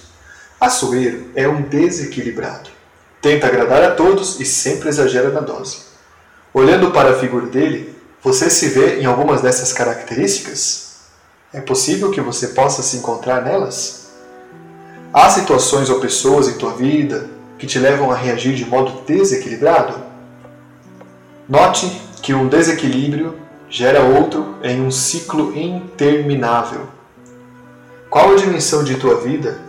Assuero 0.60 1.30
é 1.34 1.48
um 1.48 1.62
desequilibrado. 1.62 2.70
Tenta 3.20 3.46
agradar 3.46 3.82
a 3.82 3.94
todos 3.94 4.40
e 4.40 4.44
sempre 4.44 4.88
exagera 4.88 5.30
na 5.30 5.40
dose. 5.40 5.78
Olhando 6.52 6.90
para 6.90 7.10
a 7.10 7.18
figura 7.18 7.46
dele, 7.46 7.94
você 8.22 8.48
se 8.50 8.68
vê 8.68 9.00
em 9.00 9.04
algumas 9.04 9.40
dessas 9.42 9.72
características? 9.72 10.90
É 11.52 11.60
possível 11.60 12.10
que 12.10 12.20
você 12.20 12.48
possa 12.48 12.82
se 12.82 12.96
encontrar 12.96 13.42
nelas? 13.42 14.10
Há 15.12 15.28
situações 15.28 15.90
ou 15.90 16.00
pessoas 16.00 16.48
em 16.48 16.54
tua 16.54 16.72
vida 16.72 17.28
que 17.58 17.66
te 17.66 17.78
levam 17.78 18.10
a 18.10 18.16
reagir 18.16 18.54
de 18.54 18.64
modo 18.64 19.02
desequilibrado? 19.06 20.00
Note 21.48 22.00
que 22.22 22.32
um 22.32 22.48
desequilíbrio 22.48 23.36
gera 23.70 24.02
outro 24.02 24.56
em 24.64 24.82
um 24.82 24.90
ciclo 24.90 25.56
interminável. 25.56 26.88
Qual 28.10 28.32
a 28.32 28.36
dimensão 28.36 28.82
de 28.82 28.96
tua 28.96 29.20
vida 29.20 29.60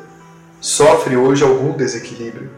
sofre 0.60 1.16
hoje 1.16 1.44
algum 1.44 1.78
desequilíbrio? 1.78 2.50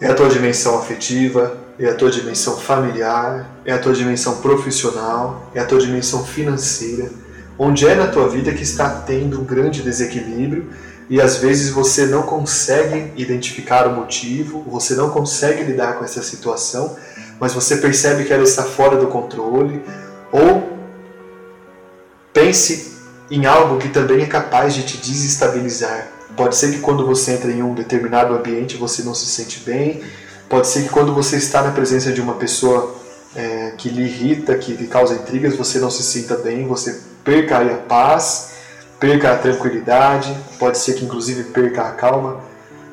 É 0.00 0.06
a 0.06 0.14
tua 0.14 0.28
dimensão 0.28 0.78
afetiva, 0.78 1.58
é 1.80 1.88
a 1.88 1.94
tua 1.94 2.10
dimensão 2.10 2.56
familiar, 2.56 3.50
é 3.64 3.72
a 3.72 3.78
tua 3.78 3.92
dimensão 3.92 4.36
profissional, 4.40 5.50
é 5.52 5.58
a 5.58 5.64
tua 5.64 5.80
dimensão 5.80 6.24
financeira. 6.24 7.10
Onde 7.58 7.88
é 7.88 7.94
na 7.96 8.06
tua 8.06 8.28
vida 8.28 8.52
que 8.52 8.62
está 8.62 8.88
tendo 8.88 9.40
um 9.40 9.44
grande 9.44 9.82
desequilíbrio 9.82 10.70
e 11.10 11.20
às 11.20 11.38
vezes 11.38 11.70
você 11.70 12.06
não 12.06 12.22
consegue 12.22 13.12
identificar 13.16 13.88
o 13.88 13.96
motivo, 13.96 14.62
você 14.68 14.94
não 14.94 15.10
consegue 15.10 15.64
lidar 15.64 15.94
com 15.94 16.04
essa 16.04 16.22
situação, 16.22 16.96
mas 17.40 17.52
você 17.52 17.76
percebe 17.76 18.24
que 18.24 18.32
ela 18.32 18.42
está 18.42 18.62
fora 18.62 18.96
do 18.96 19.06
controle, 19.06 19.82
ou 20.32 20.76
pense 22.32 22.96
em 23.30 23.46
algo 23.46 23.78
que 23.78 23.88
também 23.88 24.22
é 24.22 24.26
capaz 24.26 24.74
de 24.74 24.82
te 24.84 24.98
desestabilizar. 24.98 26.08
Pode 26.36 26.56
ser 26.56 26.72
que 26.72 26.80
quando 26.80 27.06
você 27.06 27.32
entra 27.32 27.50
em 27.50 27.62
um 27.62 27.74
determinado 27.74 28.34
ambiente 28.34 28.76
você 28.76 29.02
não 29.02 29.14
se 29.14 29.26
sente 29.26 29.60
bem, 29.60 30.02
pode 30.48 30.66
ser 30.66 30.82
que 30.82 30.88
quando 30.90 31.14
você 31.14 31.36
está 31.36 31.62
na 31.62 31.70
presença 31.70 32.12
de 32.12 32.20
uma 32.20 32.34
pessoa 32.34 32.94
é, 33.34 33.72
que 33.76 33.88
lhe 33.88 34.02
irrita, 34.02 34.56
que 34.56 34.72
lhe 34.72 34.86
causa 34.86 35.14
intrigas, 35.14 35.56
você 35.56 35.78
não 35.78 35.90
se 35.90 36.02
sinta 36.02 36.36
bem, 36.36 36.66
você 36.66 37.00
perca 37.24 37.58
a 37.58 37.76
paz, 37.76 38.52
perca 39.00 39.32
a 39.32 39.36
tranquilidade, 39.36 40.36
pode 40.58 40.78
ser 40.78 40.94
que 40.94 41.04
inclusive 41.04 41.44
perca 41.44 41.82
a 41.82 41.90
calma. 41.92 42.40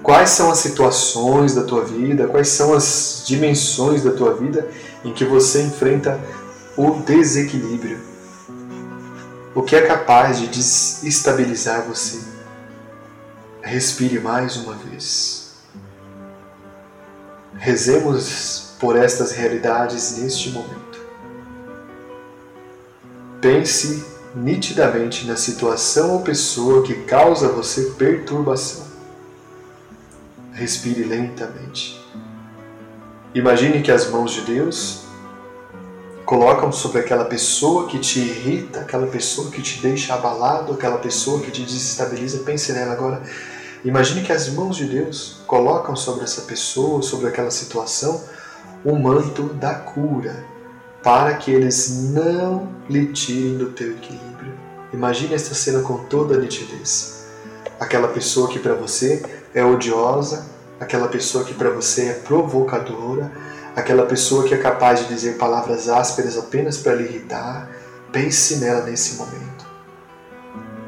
Quais 0.03 0.31
são 0.31 0.51
as 0.51 0.57
situações 0.57 1.55
da 1.55 1.63
tua 1.63 1.85
vida, 1.85 2.27
quais 2.27 2.49
são 2.49 2.73
as 2.73 3.23
dimensões 3.25 4.03
da 4.03 4.11
tua 4.11 4.33
vida 4.33 4.69
em 5.03 5.13
que 5.13 5.23
você 5.23 5.61
enfrenta 5.61 6.19
o 6.75 6.99
desequilíbrio? 6.99 8.01
O 9.55 9.61
que 9.61 9.77
é 9.77 9.81
capaz 9.81 10.39
de 10.39 10.47
desestabilizar 10.47 11.87
você? 11.87 12.19
Respire 13.61 14.19
mais 14.19 14.57
uma 14.57 14.73
vez. 14.73 15.53
Rezemos 17.55 18.73
por 18.79 18.97
estas 18.97 19.31
realidades 19.31 20.17
neste 20.17 20.49
momento. 20.49 20.99
Pense 23.39 24.03
nitidamente 24.35 25.25
na 25.25 25.37
situação 25.37 26.11
ou 26.11 26.21
pessoa 26.23 26.83
que 26.83 26.93
causa 27.03 27.47
você 27.47 27.93
perturbação. 27.97 28.82
Respire 30.53 31.03
lentamente. 31.03 31.99
Imagine 33.33 33.81
que 33.81 33.91
as 33.91 34.09
mãos 34.09 34.31
de 34.31 34.41
Deus 34.41 35.05
colocam 36.25 36.71
sobre 36.71 36.99
aquela 36.99 37.25
pessoa 37.25 37.87
que 37.87 37.97
te 37.97 38.19
irrita, 38.19 38.81
aquela 38.81 39.07
pessoa 39.07 39.49
que 39.49 39.61
te 39.61 39.81
deixa 39.81 40.13
abalado, 40.13 40.73
aquela 40.73 40.99
pessoa 40.99 41.41
que 41.41 41.49
te 41.49 41.63
desestabiliza. 41.63 42.39
Pense 42.39 42.71
nela 42.71 42.93
agora. 42.93 43.23
Imagine 43.83 44.21
que 44.21 44.31
as 44.31 44.47
mãos 44.49 44.77
de 44.77 44.85
Deus 44.85 45.41
colocam 45.47 45.95
sobre 45.95 46.23
essa 46.23 46.43
pessoa, 46.43 47.01
sobre 47.01 47.27
aquela 47.27 47.51
situação, 47.51 48.23
o 48.85 48.95
manto 48.95 49.43
da 49.55 49.73
cura, 49.73 50.45
para 51.01 51.33
que 51.33 51.49
eles 51.49 52.11
não 52.11 52.69
lhe 52.87 53.07
tirem 53.07 53.57
do 53.57 53.71
teu 53.71 53.91
equilíbrio. 53.91 54.53
Imagine 54.93 55.33
esta 55.33 55.55
cena 55.55 55.81
com 55.81 56.05
toda 56.05 56.35
a 56.35 56.37
nitidez. 56.37 57.25
Aquela 57.79 58.07
pessoa 58.07 58.47
que 58.47 58.59
para 58.59 58.75
você 58.75 59.42
é 59.53 59.63
odiosa, 59.63 60.45
aquela 60.79 61.07
pessoa 61.07 61.43
que 61.43 61.53
para 61.53 61.69
você 61.69 62.09
é 62.09 62.13
provocadora, 62.13 63.31
aquela 63.75 64.05
pessoa 64.05 64.47
que 64.47 64.53
é 64.53 64.57
capaz 64.57 65.01
de 65.01 65.07
dizer 65.07 65.37
palavras 65.37 65.89
ásperas 65.89 66.37
apenas 66.37 66.77
para 66.77 66.95
lhe 66.95 67.03
irritar, 67.03 67.69
pense 68.11 68.57
nela 68.57 68.81
nesse 68.81 69.15
momento. 69.15 69.65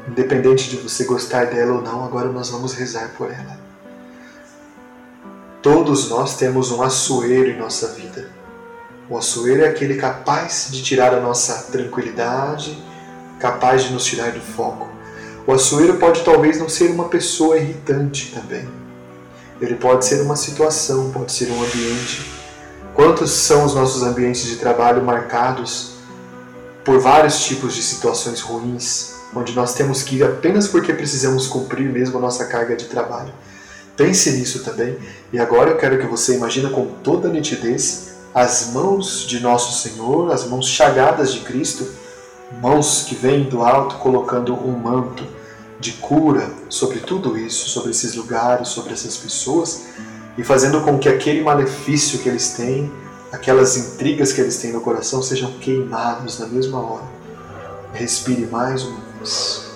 Independente 0.08 0.70
de 0.70 0.76
você 0.76 1.04
gostar 1.04 1.46
dela 1.46 1.74
ou 1.74 1.82
não, 1.82 2.04
agora 2.04 2.28
nós 2.28 2.50
vamos 2.50 2.74
rezar 2.74 3.10
por 3.16 3.30
ela. 3.30 3.58
Todos 5.60 6.08
nós 6.08 6.36
temos 6.36 6.70
um 6.70 6.80
açoeiro 6.80 7.50
em 7.50 7.58
nossa 7.58 7.88
vida. 7.88 8.30
O 9.10 9.18
açoeiro 9.18 9.64
é 9.64 9.68
aquele 9.68 9.96
capaz 9.96 10.68
de 10.70 10.82
tirar 10.82 11.12
a 11.12 11.20
nossa 11.20 11.70
tranquilidade, 11.72 12.80
capaz 13.40 13.84
de 13.84 13.92
nos 13.92 14.04
tirar 14.04 14.30
do 14.30 14.40
foco. 14.40 14.85
O 15.46 15.52
açoeiro 15.52 15.94
pode 15.98 16.24
talvez 16.24 16.58
não 16.58 16.68
ser 16.68 16.90
uma 16.90 17.04
pessoa 17.04 17.56
irritante 17.56 18.32
também. 18.34 18.68
Ele 19.60 19.76
pode 19.76 20.04
ser 20.04 20.20
uma 20.22 20.34
situação, 20.34 21.12
pode 21.12 21.30
ser 21.30 21.48
um 21.52 21.62
ambiente. 21.62 22.28
Quantos 22.92 23.30
são 23.30 23.64
os 23.64 23.72
nossos 23.72 24.02
ambientes 24.02 24.44
de 24.44 24.56
trabalho 24.56 25.04
marcados 25.04 25.92
por 26.84 26.98
vários 26.98 27.44
tipos 27.44 27.74
de 27.76 27.82
situações 27.82 28.40
ruins, 28.40 29.14
onde 29.36 29.54
nós 29.54 29.72
temos 29.72 30.02
que 30.02 30.16
ir 30.16 30.24
apenas 30.24 30.66
porque 30.66 30.92
precisamos 30.92 31.46
cumprir 31.46 31.88
mesmo 31.90 32.18
a 32.18 32.20
nossa 32.20 32.46
carga 32.46 32.74
de 32.74 32.86
trabalho? 32.86 33.32
Pense 33.96 34.32
nisso 34.32 34.64
também. 34.64 34.98
E 35.32 35.38
agora 35.38 35.70
eu 35.70 35.76
quero 35.76 35.96
que 35.98 36.06
você 36.06 36.34
imagine 36.34 36.70
com 36.70 36.86
toda 37.04 37.28
nitidez 37.28 38.16
as 38.34 38.72
mãos 38.72 39.24
de 39.28 39.38
nosso 39.38 39.80
Senhor, 39.80 40.32
as 40.32 40.44
mãos 40.44 40.66
chagadas 40.66 41.32
de 41.32 41.40
Cristo, 41.40 41.86
mãos 42.60 43.04
que 43.08 43.14
vêm 43.14 43.44
do 43.44 43.62
alto 43.62 43.94
colocando 43.98 44.52
um 44.52 44.76
manto 44.76 45.35
de 45.78 45.92
cura 45.92 46.50
sobre 46.68 47.00
tudo 47.00 47.36
isso, 47.36 47.68
sobre 47.68 47.90
esses 47.90 48.14
lugares, 48.14 48.68
sobre 48.68 48.92
essas 48.92 49.16
pessoas, 49.16 49.84
e 50.38 50.44
fazendo 50.44 50.80
com 50.82 50.98
que 50.98 51.08
aquele 51.08 51.42
malefício 51.42 52.18
que 52.18 52.28
eles 52.28 52.50
têm, 52.50 52.90
aquelas 53.32 53.76
intrigas 53.76 54.32
que 54.32 54.40
eles 54.40 54.58
têm 54.58 54.72
no 54.72 54.80
coração, 54.80 55.22
sejam 55.22 55.52
queimados 55.58 56.38
na 56.38 56.46
mesma 56.46 56.80
hora. 56.80 57.04
Respire 57.92 58.46
mais 58.46 58.82
uma 58.82 59.00
vez. 59.18 59.66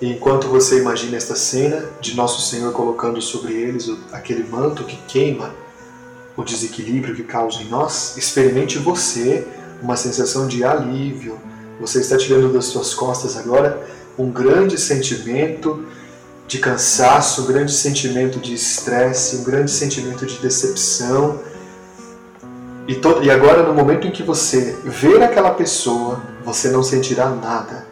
E 0.00 0.10
enquanto 0.10 0.48
você 0.48 0.80
imagina 0.80 1.16
esta 1.16 1.36
cena 1.36 1.84
de 2.00 2.16
Nosso 2.16 2.40
Senhor 2.50 2.72
colocando 2.72 3.22
sobre 3.22 3.52
eles 3.52 3.88
aquele 4.10 4.42
manto 4.42 4.82
que 4.82 4.96
queima 5.06 5.54
o 6.36 6.42
desequilíbrio 6.42 7.14
que 7.14 7.22
causa 7.22 7.62
em 7.62 7.68
nós, 7.68 8.16
experimente 8.16 8.78
você 8.78 9.46
uma 9.80 9.96
sensação 9.96 10.48
de 10.48 10.64
alívio. 10.64 11.38
Você 11.80 12.00
está 12.00 12.16
tirando 12.16 12.52
das 12.52 12.66
suas 12.66 12.94
costas 12.94 13.36
agora 13.36 13.86
um 14.18 14.30
grande 14.30 14.78
sentimento 14.78 15.84
de 16.46 16.58
cansaço, 16.58 17.42
um 17.42 17.46
grande 17.46 17.72
sentimento 17.72 18.38
de 18.38 18.54
estresse, 18.54 19.36
um 19.36 19.44
grande 19.44 19.70
sentimento 19.70 20.26
de 20.26 20.38
decepção. 20.38 21.40
E, 22.86 23.00
e 23.24 23.30
agora, 23.30 23.62
no 23.62 23.72
momento 23.72 24.06
em 24.06 24.10
que 24.10 24.22
você 24.22 24.76
ver 24.84 25.22
aquela 25.22 25.54
pessoa, 25.54 26.20
você 26.44 26.68
não 26.68 26.82
sentirá 26.82 27.30
nada. 27.30 27.86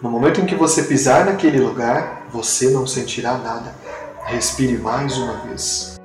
No 0.00 0.10
momento 0.10 0.40
em 0.40 0.46
que 0.46 0.54
você 0.54 0.82
pisar 0.82 1.24
naquele 1.24 1.58
lugar, 1.58 2.26
você 2.30 2.70
não 2.70 2.86
sentirá 2.86 3.38
nada. 3.38 3.74
Respire 4.26 4.78
mais 4.78 5.16
uma 5.16 5.38
vez. 5.38 5.98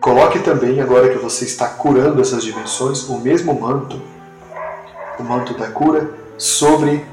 Coloque 0.00 0.38
também, 0.38 0.80
agora 0.80 1.08
que 1.08 1.18
você 1.18 1.44
está 1.44 1.66
curando 1.66 2.22
essas 2.22 2.44
dimensões, 2.44 3.08
o 3.08 3.18
mesmo 3.18 3.52
manto, 3.52 4.00
o 5.18 5.22
manto 5.22 5.54
da 5.54 5.68
cura, 5.68 6.10
sobre 6.36 7.04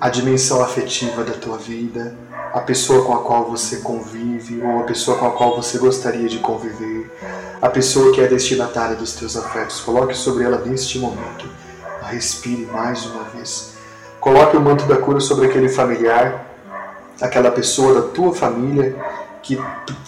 a 0.00 0.08
dimensão 0.08 0.62
afetiva 0.62 1.22
da 1.22 1.32
tua 1.32 1.56
vida, 1.56 2.16
a 2.52 2.60
pessoa 2.60 3.04
com 3.04 3.14
a 3.14 3.22
qual 3.22 3.50
você 3.50 3.78
convive 3.78 4.62
ou 4.62 4.80
a 4.80 4.82
pessoa 4.84 5.18
com 5.18 5.26
a 5.26 5.32
qual 5.32 5.56
você 5.56 5.78
gostaria 5.78 6.28
de 6.28 6.38
conviver, 6.38 7.10
a 7.60 7.68
pessoa 7.68 8.12
que 8.12 8.20
é 8.20 8.26
destinatária 8.26 8.96
dos 8.96 9.14
teus 9.14 9.36
afetos. 9.36 9.80
Coloque 9.80 10.14
sobre 10.14 10.44
ela 10.44 10.58
neste 10.58 10.98
momento. 10.98 11.48
Respire 12.02 12.66
mais 12.66 13.06
uma 13.06 13.24
vez. 13.24 13.72
Coloque 14.20 14.56
o 14.56 14.60
manto 14.60 14.84
da 14.84 14.96
cura 14.96 15.20
sobre 15.20 15.46
aquele 15.46 15.68
familiar, 15.68 16.46
aquela 17.20 17.50
pessoa 17.50 17.94
da 17.94 18.08
tua 18.08 18.34
família 18.34 18.96
que 19.42 19.58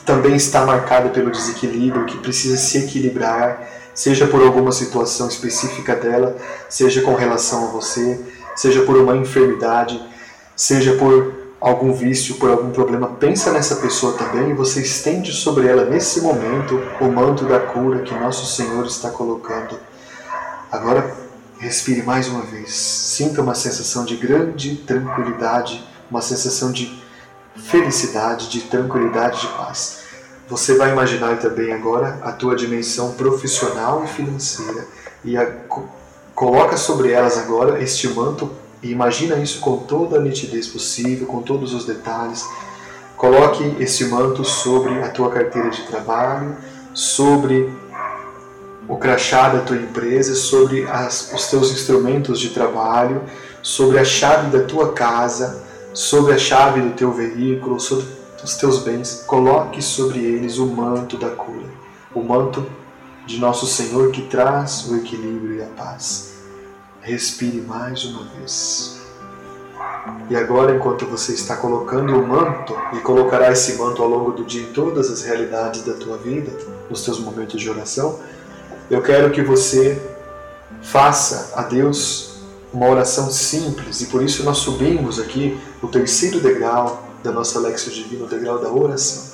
também 0.04 0.34
está 0.34 0.64
marcada 0.64 1.10
pelo 1.10 1.30
desequilíbrio, 1.30 2.06
que 2.06 2.16
precisa 2.18 2.56
se 2.56 2.78
equilibrar, 2.78 3.60
seja 3.96 4.26
por 4.26 4.42
alguma 4.42 4.70
situação 4.70 5.26
específica 5.26 5.96
dela, 5.96 6.36
seja 6.68 7.00
com 7.00 7.14
relação 7.14 7.64
a 7.64 7.70
você, 7.72 8.20
seja 8.54 8.82
por 8.82 8.94
uma 8.96 9.16
enfermidade, 9.16 10.00
seja 10.54 10.92
por 10.96 11.34
algum 11.58 11.92
vício, 11.94 12.34
por 12.36 12.50
algum 12.50 12.70
problema. 12.70 13.08
Pensa 13.18 13.50
nessa 13.50 13.76
pessoa 13.76 14.12
também 14.12 14.50
e 14.50 14.54
você 14.54 14.82
estende 14.82 15.32
sobre 15.32 15.66
ela 15.66 15.86
nesse 15.86 16.20
momento 16.20 16.80
o 17.00 17.06
manto 17.06 17.46
da 17.46 17.58
cura 17.58 18.02
que 18.02 18.14
nosso 18.14 18.46
Senhor 18.54 18.84
está 18.84 19.10
colocando. 19.10 19.78
Agora, 20.70 21.16
respire 21.58 22.02
mais 22.02 22.28
uma 22.28 22.42
vez. 22.42 22.74
Sinta 22.74 23.40
uma 23.40 23.54
sensação 23.54 24.04
de 24.04 24.14
grande 24.16 24.76
tranquilidade, 24.76 25.82
uma 26.10 26.20
sensação 26.20 26.70
de 26.70 27.02
felicidade, 27.56 28.50
de 28.50 28.60
tranquilidade, 28.60 29.40
de 29.40 29.48
paz. 29.48 30.05
Você 30.48 30.76
vai 30.76 30.92
imaginar 30.92 31.38
também 31.38 31.72
agora 31.72 32.20
a 32.22 32.30
tua 32.30 32.54
dimensão 32.54 33.12
profissional 33.12 34.04
e 34.04 34.06
financeira 34.06 34.86
e 35.24 35.36
a, 35.36 35.44
coloca 36.36 36.76
sobre 36.76 37.10
elas 37.10 37.36
agora 37.36 37.82
este 37.82 38.06
manto 38.08 38.48
e 38.80 38.92
imagina 38.92 39.36
isso 39.36 39.58
com 39.58 39.78
toda 39.78 40.18
a 40.18 40.20
nitidez 40.20 40.68
possível, 40.68 41.26
com 41.26 41.42
todos 41.42 41.74
os 41.74 41.84
detalhes. 41.84 42.48
Coloque 43.16 43.76
esse 43.80 44.04
manto 44.04 44.44
sobre 44.44 45.02
a 45.02 45.08
tua 45.08 45.30
carteira 45.30 45.68
de 45.70 45.82
trabalho, 45.82 46.56
sobre 46.94 47.68
o 48.88 48.96
crachá 48.96 49.48
da 49.48 49.60
tua 49.60 49.76
empresa, 49.76 50.36
sobre 50.36 50.84
as, 50.84 51.32
os 51.32 51.48
teus 51.48 51.72
instrumentos 51.72 52.38
de 52.38 52.50
trabalho, 52.50 53.22
sobre 53.62 53.98
a 53.98 54.04
chave 54.04 54.56
da 54.56 54.64
tua 54.64 54.92
casa, 54.92 55.64
sobre 55.92 56.34
a 56.34 56.38
chave 56.38 56.80
do 56.82 56.90
teu 56.90 57.10
veículo, 57.10 57.80
sobre 57.80 58.06
os 58.46 58.54
teus 58.54 58.78
bens, 58.78 59.24
coloque 59.26 59.82
sobre 59.82 60.20
eles 60.20 60.56
o 60.58 60.66
manto 60.66 61.16
da 61.16 61.30
cura, 61.30 61.66
o 62.14 62.22
manto 62.22 62.64
de 63.26 63.40
nosso 63.40 63.66
Senhor 63.66 64.12
que 64.12 64.22
traz 64.22 64.86
o 64.88 64.96
equilíbrio 64.96 65.56
e 65.56 65.62
a 65.62 65.66
paz. 65.66 66.34
Respire 67.00 67.60
mais 67.60 68.04
uma 68.04 68.22
vez. 68.38 69.00
E 70.30 70.36
agora, 70.36 70.76
enquanto 70.76 71.04
você 71.06 71.32
está 71.32 71.56
colocando 71.56 72.16
o 72.16 72.24
manto, 72.24 72.72
e 72.92 73.00
colocará 73.00 73.50
esse 73.50 73.74
manto 73.74 74.00
ao 74.00 74.08
longo 74.08 74.30
do 74.30 74.44
dia 74.44 74.62
em 74.62 74.72
todas 74.72 75.10
as 75.10 75.22
realidades 75.22 75.82
da 75.82 75.94
tua 75.94 76.16
vida, 76.16 76.56
nos 76.88 77.04
teus 77.04 77.18
momentos 77.18 77.60
de 77.60 77.68
oração, 77.68 78.20
eu 78.88 79.02
quero 79.02 79.32
que 79.32 79.42
você 79.42 80.00
faça 80.82 81.52
a 81.56 81.62
Deus 81.62 82.36
uma 82.72 82.88
oração 82.88 83.28
simples, 83.28 84.02
e 84.02 84.06
por 84.06 84.22
isso 84.22 84.44
nós 84.44 84.58
subimos 84.58 85.18
aqui 85.18 85.58
o 85.82 85.88
terceiro 85.88 86.38
degrau 86.38 87.05
da 87.26 87.32
nossa 87.32 87.58
Lexio 87.58 87.90
Divina, 87.90 88.24
o 88.24 88.28
degrau 88.28 88.58
da 88.58 88.70
oração. 88.70 89.24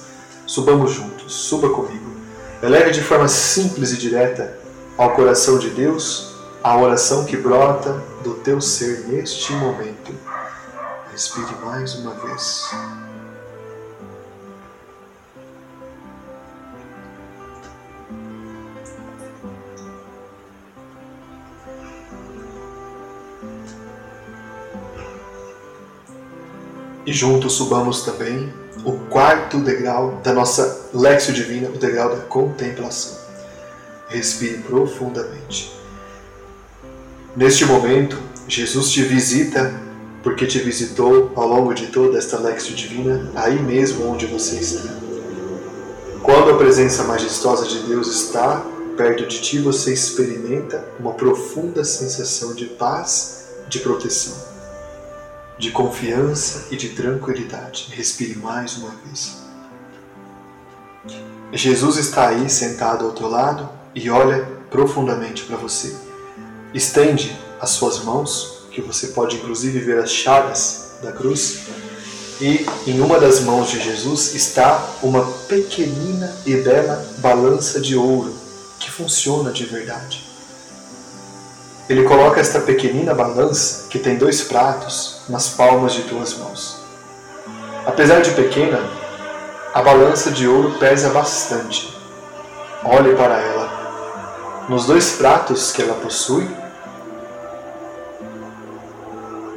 Subamos 0.46 0.92
juntos, 0.92 1.34
suba 1.34 1.68
comigo. 1.68 2.10
Eleve 2.62 2.90
de 2.90 3.02
forma 3.02 3.28
simples 3.28 3.92
e 3.92 3.98
direta 3.98 4.58
ao 4.96 5.14
coração 5.14 5.58
de 5.58 5.68
Deus 5.70 6.32
a 6.62 6.76
oração 6.76 7.24
que 7.24 7.36
brota 7.36 8.02
do 8.24 8.34
teu 8.34 8.60
ser 8.60 9.00
neste 9.08 9.52
momento. 9.52 10.14
Respire 11.10 11.54
mais 11.62 11.94
uma 11.96 12.14
vez. 12.14 12.70
E 27.04 27.12
juntos 27.12 27.54
subamos 27.54 28.02
também 28.02 28.52
o 28.84 28.92
quarto 28.92 29.58
degrau 29.58 30.20
da 30.22 30.32
nossa 30.32 30.88
Lexio 30.94 31.34
Divina, 31.34 31.68
o 31.68 31.78
degrau 31.78 32.10
da 32.10 32.22
contemplação. 32.22 33.18
Respire 34.08 34.58
profundamente. 34.58 35.72
Neste 37.36 37.64
momento, 37.64 38.18
Jesus 38.46 38.90
te 38.90 39.02
visita 39.02 39.72
porque 40.22 40.46
te 40.46 40.60
visitou 40.60 41.32
ao 41.34 41.48
longo 41.48 41.74
de 41.74 41.88
toda 41.88 42.18
esta 42.18 42.38
Lexio 42.38 42.74
Divina, 42.74 43.30
aí 43.34 43.60
mesmo 43.60 44.06
onde 44.06 44.26
você 44.26 44.56
está. 44.56 44.94
Quando 46.22 46.50
a 46.50 46.56
presença 46.56 47.02
majestosa 47.02 47.66
de 47.66 47.80
Deus 47.80 48.06
está 48.06 48.64
perto 48.96 49.26
de 49.26 49.40
ti, 49.40 49.58
você 49.58 49.92
experimenta 49.92 50.86
uma 51.00 51.14
profunda 51.14 51.82
sensação 51.82 52.54
de 52.54 52.66
paz, 52.66 53.46
de 53.68 53.80
proteção, 53.80 54.51
de 55.62 55.70
confiança 55.70 56.66
e 56.72 56.76
de 56.76 56.88
tranquilidade. 56.88 57.86
Respire 57.92 58.34
mais 58.34 58.76
uma 58.78 58.90
vez. 59.06 59.36
Jesus 61.52 61.98
está 61.98 62.30
aí 62.30 62.50
sentado 62.50 63.04
ao 63.04 63.12
teu 63.12 63.28
lado 63.28 63.68
e 63.94 64.10
olha 64.10 64.44
profundamente 64.68 65.44
para 65.44 65.56
você. 65.56 65.94
Estende 66.74 67.38
as 67.60 67.70
suas 67.70 68.02
mãos 68.02 68.64
que 68.72 68.80
você 68.80 69.08
pode 69.08 69.36
inclusive 69.36 69.78
ver 69.78 70.00
as 70.00 70.10
chagas 70.10 70.94
da 71.00 71.12
cruz. 71.12 71.60
E 72.40 72.66
em 72.84 73.00
uma 73.00 73.20
das 73.20 73.42
mãos 73.42 73.70
de 73.70 73.80
Jesus 73.80 74.34
está 74.34 74.84
uma 75.00 75.24
pequenina 75.46 76.34
e 76.44 76.56
bela 76.56 77.06
balança 77.18 77.80
de 77.80 77.94
ouro 77.94 78.34
que 78.80 78.90
funciona 78.90 79.52
de 79.52 79.64
verdade. 79.64 80.32
Ele 81.88 82.04
coloca 82.04 82.40
esta 82.40 82.60
pequenina 82.60 83.12
balança, 83.12 83.86
que 83.90 83.98
tem 83.98 84.16
dois 84.16 84.40
pratos, 84.40 85.21
nas 85.28 85.50
palmas 85.50 85.92
de 85.92 86.02
tuas 86.02 86.34
mãos. 86.34 86.78
Apesar 87.86 88.20
de 88.20 88.30
pequena, 88.32 88.80
a 89.74 89.82
balança 89.82 90.30
de 90.30 90.46
ouro 90.46 90.78
pesa 90.78 91.10
bastante. 91.10 91.96
Olhe 92.84 93.14
para 93.14 93.38
ela. 93.40 94.66
Nos 94.68 94.86
dois 94.86 95.12
pratos 95.12 95.72
que 95.72 95.82
ela 95.82 95.94
possui, 95.94 96.48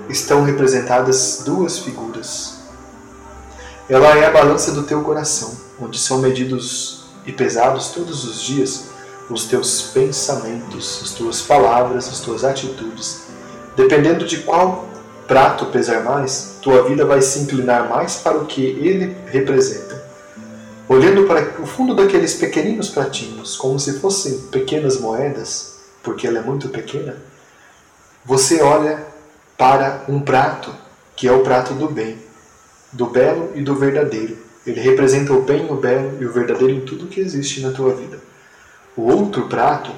estão 0.09 0.43
representadas 0.43 1.43
duas 1.45 1.79
figuras. 1.79 2.59
Ela 3.89 4.17
é 4.17 4.25
a 4.25 4.31
balança 4.31 4.71
do 4.71 4.83
teu 4.83 5.03
coração, 5.03 5.55
onde 5.79 5.99
são 5.99 6.19
medidos 6.19 7.05
e 7.25 7.31
pesados 7.31 7.89
todos 7.89 8.23
os 8.23 8.41
dias 8.41 8.95
os 9.29 9.45
teus 9.45 9.81
pensamentos, 9.81 11.01
as 11.03 11.11
tuas 11.11 11.41
palavras, 11.41 12.07
as 12.07 12.19
tuas 12.19 12.43
atitudes. 12.43 13.23
Dependendo 13.75 14.25
de 14.25 14.39
qual 14.39 14.87
prato 15.27 15.67
pesar 15.67 16.03
mais, 16.03 16.57
tua 16.61 16.83
vida 16.83 17.05
vai 17.05 17.21
se 17.21 17.39
inclinar 17.39 17.89
mais 17.89 18.17
para 18.17 18.37
o 18.37 18.45
que 18.45 18.61
ele 18.63 19.15
representa. 19.27 20.03
Olhando 20.87 21.23
para 21.23 21.61
o 21.61 21.65
fundo 21.65 21.95
daqueles 21.95 22.35
pequeninos 22.35 22.89
pratinhos, 22.89 23.57
como 23.57 23.79
se 23.79 23.99
fossem 23.99 24.37
pequenas 24.51 24.99
moedas, 24.99 25.77
porque 26.03 26.27
ela 26.27 26.39
é 26.39 26.41
muito 26.41 26.69
pequena, 26.69 27.17
você 28.23 28.61
olha 28.61 29.03
para 29.57 30.03
um 30.07 30.19
prato 30.19 30.73
que 31.15 31.27
é 31.27 31.31
o 31.31 31.41
prato 31.41 31.73
do 31.73 31.87
bem, 31.89 32.17
do 32.91 33.07
belo 33.07 33.51
e 33.55 33.61
do 33.61 33.75
verdadeiro. 33.75 34.37
Ele 34.65 34.79
representa 34.79 35.31
o 35.33 35.41
bem, 35.41 35.71
o 35.71 35.75
belo 35.75 36.17
e 36.19 36.25
o 36.25 36.31
verdadeiro 36.31 36.73
em 36.73 36.81
tudo 36.81 37.07
que 37.07 37.19
existe 37.19 37.61
na 37.61 37.71
tua 37.71 37.93
vida. 37.93 38.19
O 38.95 39.03
outro 39.03 39.47
prato 39.47 39.91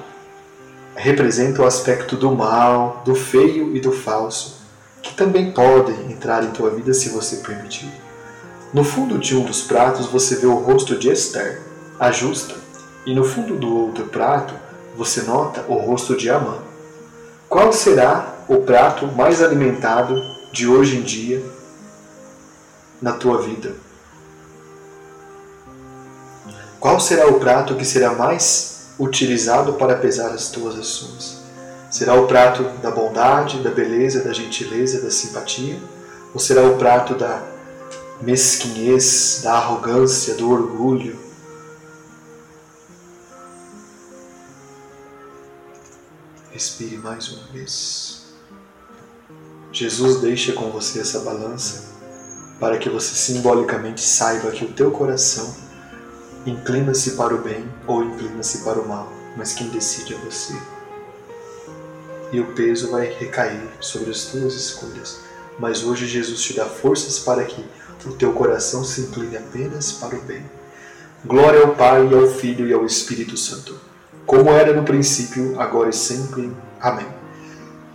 representa 0.94 1.62
o 1.62 1.66
aspecto 1.66 2.16
do 2.16 2.30
mal, 2.32 3.02
do 3.04 3.14
feio 3.14 3.74
e 3.74 3.80
do 3.80 3.92
falso, 3.92 4.57
que 5.02 5.14
também 5.14 5.52
podem 5.52 6.12
entrar 6.12 6.44
em 6.44 6.50
tua 6.50 6.70
vida 6.70 6.92
se 6.92 7.08
você 7.10 7.36
permitir. 7.36 7.90
No 8.72 8.84
fundo 8.84 9.18
de 9.18 9.36
um 9.36 9.44
dos 9.44 9.62
pratos 9.62 10.06
você 10.06 10.36
vê 10.36 10.46
o 10.46 10.54
rosto 10.54 10.96
de 10.98 11.10
Esther, 11.10 11.62
a 11.98 12.10
justa, 12.10 12.54
e 13.06 13.14
no 13.14 13.24
fundo 13.24 13.56
do 13.56 13.86
outro 13.86 14.06
prato 14.06 14.54
você 14.96 15.22
nota 15.22 15.64
o 15.68 15.74
rosto 15.74 16.16
de 16.16 16.28
Amã. 16.28 16.58
Qual 17.48 17.72
será 17.72 18.34
o 18.48 18.58
prato 18.58 19.06
mais 19.06 19.42
alimentado 19.42 20.20
de 20.52 20.68
hoje 20.68 20.96
em 20.96 21.02
dia 21.02 21.42
na 23.00 23.12
tua 23.12 23.40
vida? 23.40 23.74
Qual 26.78 27.00
será 27.00 27.26
o 27.26 27.40
prato 27.40 27.74
que 27.74 27.84
será 27.84 28.12
mais 28.12 28.88
utilizado 28.98 29.74
para 29.74 29.96
pesar 29.96 30.30
as 30.30 30.50
tuas 30.50 30.78
ações? 30.78 31.37
Será 31.98 32.14
o 32.14 32.28
prato 32.28 32.62
da 32.80 32.92
bondade, 32.92 33.60
da 33.60 33.70
beleza, 33.70 34.22
da 34.22 34.32
gentileza, 34.32 35.02
da 35.02 35.10
simpatia? 35.10 35.80
Ou 36.32 36.38
será 36.38 36.62
o 36.62 36.78
prato 36.78 37.16
da 37.16 37.42
mesquinhez, 38.22 39.40
da 39.42 39.54
arrogância, 39.54 40.34
do 40.34 40.48
orgulho, 40.48 41.18
Respire 46.52 46.98
mais 46.98 47.32
uma 47.32 47.46
vez. 47.48 48.26
Jesus 49.72 50.20
deixa 50.20 50.52
com 50.52 50.70
você 50.70 51.00
essa 51.00 51.18
balança 51.20 51.96
para 52.60 52.78
que 52.78 52.88
você 52.88 53.14
simbolicamente 53.14 54.00
saiba 54.00 54.52
que 54.52 54.64
o 54.64 54.72
teu 54.72 54.92
coração 54.92 55.52
inclina-se 56.46 57.16
para 57.16 57.34
o 57.34 57.42
bem 57.42 57.68
ou 57.88 58.04
inclina-se 58.04 58.58
para 58.58 58.80
o 58.80 58.88
mal, 58.88 59.12
mas 59.36 59.52
quem 59.52 59.68
decide 59.68 60.14
é 60.14 60.18
você. 60.18 60.77
E 62.32 62.40
o 62.40 62.46
peso 62.52 62.90
vai 62.90 63.06
recair 63.06 63.62
sobre 63.80 64.10
as 64.10 64.24
tuas 64.24 64.54
escolhas. 64.54 65.20
Mas 65.58 65.82
hoje 65.82 66.06
Jesus 66.06 66.40
te 66.42 66.54
dá 66.54 66.66
forças 66.66 67.18
para 67.18 67.44
que 67.44 67.64
o 68.06 68.12
teu 68.12 68.32
coração 68.32 68.84
se 68.84 69.00
incline 69.02 69.36
apenas 69.36 69.92
para 69.92 70.16
o 70.16 70.22
bem. 70.22 70.42
Glória 71.24 71.62
ao 71.62 71.74
Pai, 71.74 72.08
ao 72.14 72.28
Filho 72.28 72.68
e 72.68 72.72
ao 72.72 72.86
Espírito 72.86 73.36
Santo, 73.36 73.78
como 74.24 74.50
era 74.50 74.72
no 74.72 74.84
princípio, 74.84 75.60
agora 75.60 75.90
e 75.90 75.92
sempre. 75.92 76.52
Amém. 76.80 77.06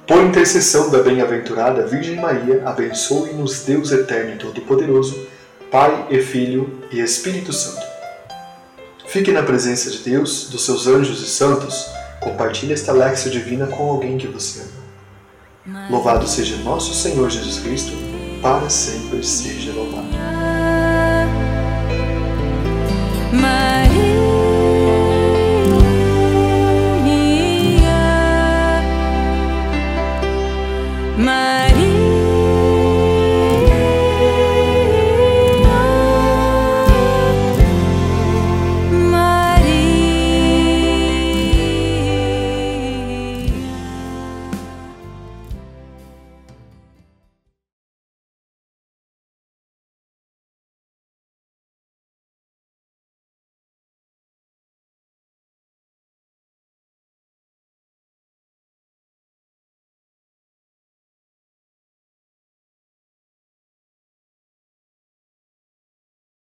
Por 0.05 0.21
intercessão 0.21 0.89
da 0.89 1.01
bem-aventurada 1.01 1.87
Virgem 1.87 2.19
Maria, 2.19 2.61
abençoe-nos 2.65 3.61
Deus 3.61 3.91
Eterno 3.91 4.33
e 4.33 4.37
Todo-Poderoso, 4.37 5.25
Pai 5.71 6.07
e 6.09 6.19
Filho 6.21 6.83
e 6.91 6.99
Espírito 6.99 7.53
Santo. 7.53 7.81
Fique 9.07 9.31
na 9.31 9.43
presença 9.43 9.89
de 9.89 9.99
Deus, 9.99 10.49
dos 10.49 10.65
seus 10.65 10.87
anjos 10.87 11.21
e 11.21 11.27
santos. 11.27 11.85
Compartilhe 12.23 12.73
esta 12.73 12.93
lexa 12.93 13.29
Divina 13.29 13.67
com 13.67 13.89
alguém 13.89 14.17
que 14.17 14.27
você 14.27 14.61
ama. 14.61 15.89
Louvado 15.89 16.27
seja 16.27 16.57
nosso 16.57 16.93
Senhor 16.93 17.29
Jesus 17.29 17.59
Cristo, 17.59 17.91
para 18.41 18.69
sempre 18.69 19.23
seja 19.23 19.71
louvado. 19.73 20.07
Maria. 23.31 24.13
Maria. 31.17 31.72